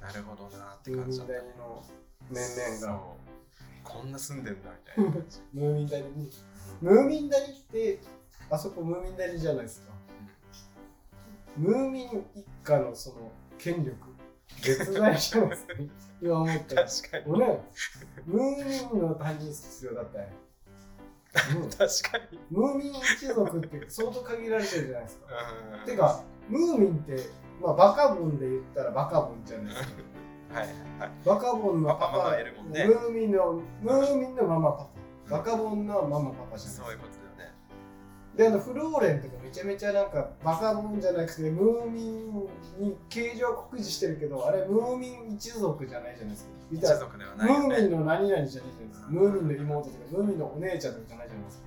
[0.00, 1.32] なるほどなってー、感じだった。
[1.32, 1.84] 大の
[2.30, 3.02] 面々が。
[3.84, 5.26] こんな住んでんだみたいな。
[5.52, 6.30] ムーミン谷に。
[6.80, 8.00] ムーミン谷って
[8.50, 9.92] あそこムーミン谷じゃないですか。
[11.56, 13.94] ムーミン一家のその権力。
[14.60, 15.74] 絶大じゃないですか
[16.20, 16.86] 今思ったら。
[16.86, 17.24] 確かに
[18.26, 20.28] ムーミンの谷必要だったよ、
[21.62, 21.86] う ん確か
[22.32, 22.38] に。
[22.50, 25.26] ムーミン一族って相当限られてるじゃないですか。
[25.80, 25.86] うん。
[25.86, 27.16] てかムーミンって
[27.60, 29.88] まあバカボンで言ったらバカボンじゃないですか
[30.52, 30.66] はい
[30.98, 31.10] はい。
[31.24, 32.84] バカボンのパパパパママいるもんね。
[32.84, 34.84] ムーミンのムーミンのママパ
[35.28, 35.36] パ。
[35.38, 37.54] バカボンのママパパじゃないそういうことだよね。
[38.36, 42.34] であのフローレンとかめちゃめちゃなんかバカボンじゃなくてムーミン
[42.78, 46.50] に形状は酷似してるけどあれムーミン一族じゃないじゃないですか。
[46.70, 49.08] 見たら一族ではないよムーミンねの何々じゃないじゃないですか。
[49.08, 51.66] ムーミンの妹とかムーミンのお姉ちゃんとかじゃないじゃないですか。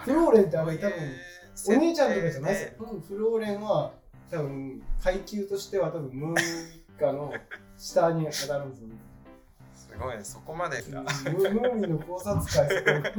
[0.00, 0.96] フローレンってあれ多分
[1.68, 3.92] お姉ちゃんとかじゃないですよ、うん、フローレンは
[4.30, 6.36] 多分階級としては多分ムーミン
[6.96, 7.32] 一家の
[7.80, 8.88] 下に当たるんですよ
[9.74, 11.00] すごいねそこまでか。
[11.00, 13.12] ムーミンの考察会。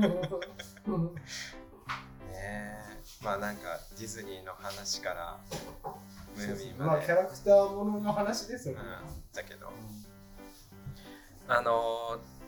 [0.87, 1.15] う ん
[2.31, 2.79] ね
[3.23, 5.39] まあなんかディズニーの話から
[6.35, 8.75] ムーミンままで、あキャラクターものの話ですよ。
[8.75, 9.71] ね、うん、だけど。
[11.47, 12.41] あのー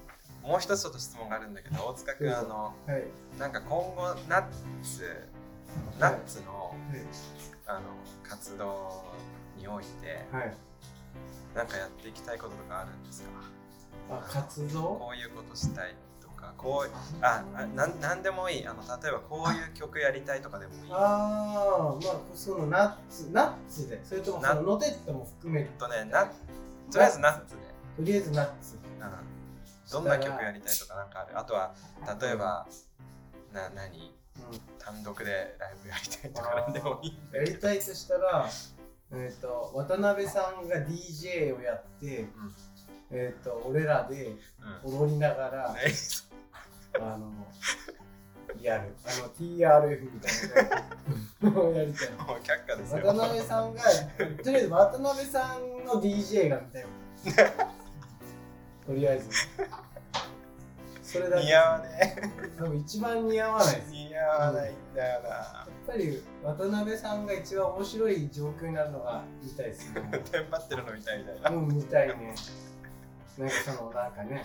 [0.43, 3.05] もう一つちょっと質問があるんだけど大塚君あのはい。
[3.39, 4.49] なんか今後ナッ
[4.81, 5.25] ツ
[5.97, 6.75] ナッツの,、はい。
[7.65, 7.79] あの
[8.27, 9.05] 活動
[9.57, 10.53] においてはい
[11.55, 13.29] なんかやっていきたいこととかあるんですか？
[14.09, 14.81] あ活動？
[14.81, 16.91] こういうことしたいとかこう
[17.21, 18.67] ああなんなんでもいい。
[18.67, 20.91] あの例えばこういう曲やりたいとかでもいい。
[20.91, 24.03] ああまあそのナッツナッツで。
[24.03, 27.61] それともそのノテットも含めてえっとねなとりあえずナッツで、
[27.97, 28.75] とりあえずナッツ。
[28.75, 28.81] うん。
[29.91, 31.39] どんな曲やりたいとかなんかある？
[31.39, 31.73] あとは
[32.21, 32.67] 例えば
[33.53, 34.15] な何？
[34.51, 34.59] うん。
[34.79, 38.49] 単独でライブやりたいとかなんでもいいやりたいとしたら、
[39.15, 42.25] えー、と渡辺さんが DJ をやって、
[43.11, 44.35] えー、と俺らで
[44.85, 44.99] うん。
[45.01, 45.79] 踊りながら、ね
[46.99, 47.31] あの
[48.61, 48.95] やる。
[49.05, 50.31] あの TRF みたい
[51.41, 52.07] なのをやりたい。
[53.03, 53.83] 渡辺さんが
[54.43, 56.85] とりあえず渡辺さんの DJ が見たい。
[58.85, 59.29] とりあえず
[61.13, 61.45] それだけ。
[61.45, 62.15] 似合わね。
[62.57, 63.75] 多分一番似合わない。
[63.75, 65.29] です似合わないんだよな。
[65.29, 70.01] やっぱり渡辺さんが一番面白い状況になるのが見たいですね。
[70.31, 71.49] テンパってるのみたいみたいな。
[71.51, 72.35] うん、見たいね。
[73.37, 74.43] なんかそのなんかね、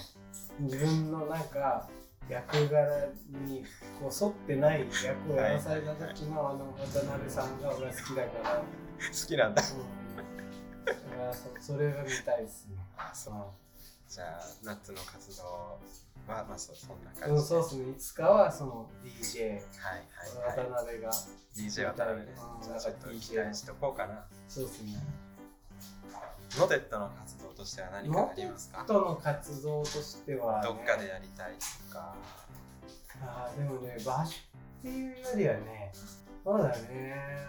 [0.60, 1.88] 自分のなんか
[2.28, 3.06] 役柄
[3.46, 3.64] に
[4.00, 9.62] こう沿ってない役をやらされた時のあの渡辺さんが俺は好きだから、うん、好きなんだ。
[9.62, 12.76] だからそそれが見たいですね。
[12.96, 13.34] あそう
[14.08, 15.78] じゃあナッツの活動は
[16.48, 17.48] まあそそんなうん、感じで。
[17.48, 17.90] そうですね。
[17.90, 20.70] いつかはその DJ はいはいはい。
[20.70, 21.10] 渡辺が。
[21.54, 24.24] DJ 渡辺ねうんじゃあちょっと期待しとこうかな。
[24.48, 24.92] そうですね。
[26.58, 28.84] ノテットの活動としては何かありますか？
[28.84, 31.52] との活動としては、ね、どっかでやりたい
[31.88, 32.16] とか。
[33.20, 34.30] あーでもね場所
[34.78, 35.92] っていうよりはね
[36.44, 37.46] そうだね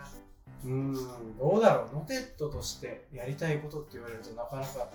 [0.65, 0.93] うん
[1.37, 1.95] どうだろう。
[1.95, 4.89] ノテットとしてやりたいことって言われるとなかなか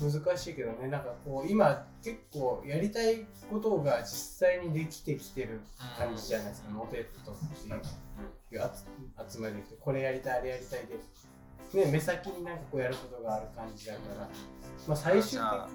[0.00, 0.88] 難しいけどね。
[0.88, 5.60] なんかこう今結構やりたいことが実際にできてきてる
[5.98, 8.62] 感じじゃないですか、ノテットっていう
[9.26, 10.94] 集集まりでこれやりたいあれやりたいで、
[11.72, 14.28] ね、目先になんかこうやることがある感じだから、
[14.86, 15.68] まあ、最終的な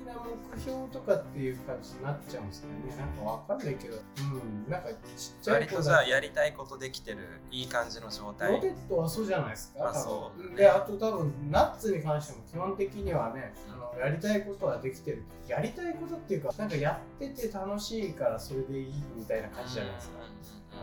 [0.53, 2.95] 目標とかっていう感じになっちゃうんですかね。
[2.97, 3.95] なんかわかんないけど。
[3.95, 4.71] うん。
[4.71, 5.71] なんかちっちゃい割と。
[5.71, 7.19] じゃ子だあやりたいことできてる
[7.49, 8.51] いい感じの状態。
[8.51, 10.43] ロテットはそうじゃないですか、まあそう。
[10.43, 15.23] だねであと多分ナッツに関しても基本的にはねあのやりたいことはできてる。
[15.47, 20.17] やりたいことっていうかなんかやってて楽しいからそれでいいみたいな感じじゃないですか、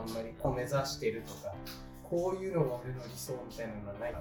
[0.03, 1.55] あんまりこう目指してるとか
[2.03, 4.13] こういうのが俺の理想みたいなのはない。
[4.13, 4.19] うん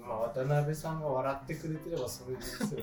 [0.00, 2.80] まあ渡辺さんが笑ってくれてればそれですよ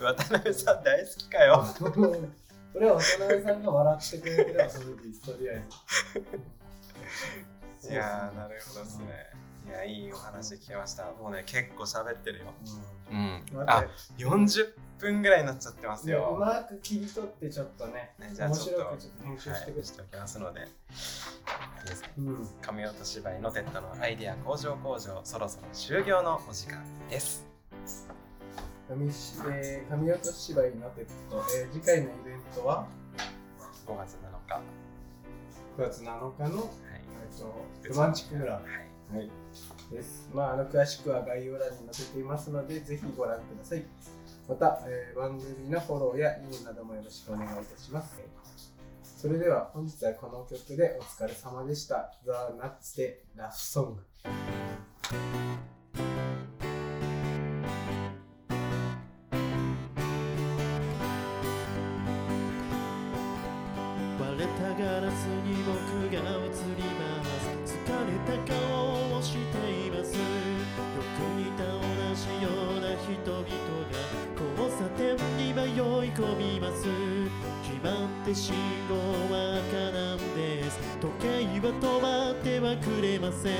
[0.00, 1.64] 渡辺さん大好きかよ。
[2.74, 5.64] 俺は渡辺さんが笑ってくれてればそれですとりあえ
[7.80, 7.92] ず。
[7.92, 9.35] いやーなるほどですね
[9.66, 11.04] いやいいお話聞けました。
[11.20, 12.44] もうね結構喋ってるよ。
[13.10, 13.42] うん。
[13.60, 13.84] うん、ああ
[14.16, 20.66] 40分ぐらいになっちゃってますうよまく切り取ってちょっとねねじゃあ面ちょっと白くちょっと編集してくれはい、しておきますのでね
[22.18, 22.48] うん。
[22.62, 27.44] 神音芝居のテッドのアイデア工場工場そろそろ終了のお時間です。
[28.88, 32.86] 神しえー神音芝居のテッド、えー次回のイベントは
[33.86, 34.16] ？5月
[34.48, 34.62] 7日。
[35.76, 36.70] 9月7日の、はい。
[36.94, 38.52] えっと、ロマンチック村。
[38.54, 39.30] はいはい
[39.90, 40.28] です。
[40.34, 43.84] まあ、あの詳しくは概要欄に載せていますので、ぜひご覧ください。
[44.48, 48.20] また、えー番組のフォローやいいねなどもよろしくお願いいたします。
[49.02, 52.12] それでは本日はこの曲でお疲れ様でした。
[52.24, 55.75] ザ・ナッツでラフソング。
[78.36, 78.54] 信
[78.86, 78.94] 号
[79.32, 81.26] は赤なんです時計
[81.58, 83.52] は止まってはくれません。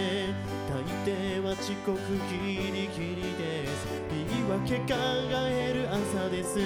[0.68, 1.98] 大抵は遅刻
[2.30, 2.36] ギ
[2.70, 3.86] リギリです。
[4.10, 4.94] 言い訳考
[5.32, 6.58] える朝です。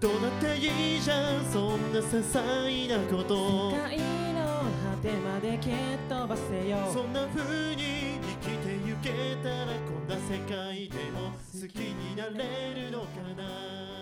[0.00, 3.70] どうだっていいじゃんそんな些細なこと。
[3.70, 3.96] 世界
[4.34, 5.72] の果てまで蹴っ
[6.08, 6.78] 飛ばせよ。
[6.92, 13.06] そんな風に生きてゆけたらこんな世界でも好きになれるのか
[13.36, 13.93] な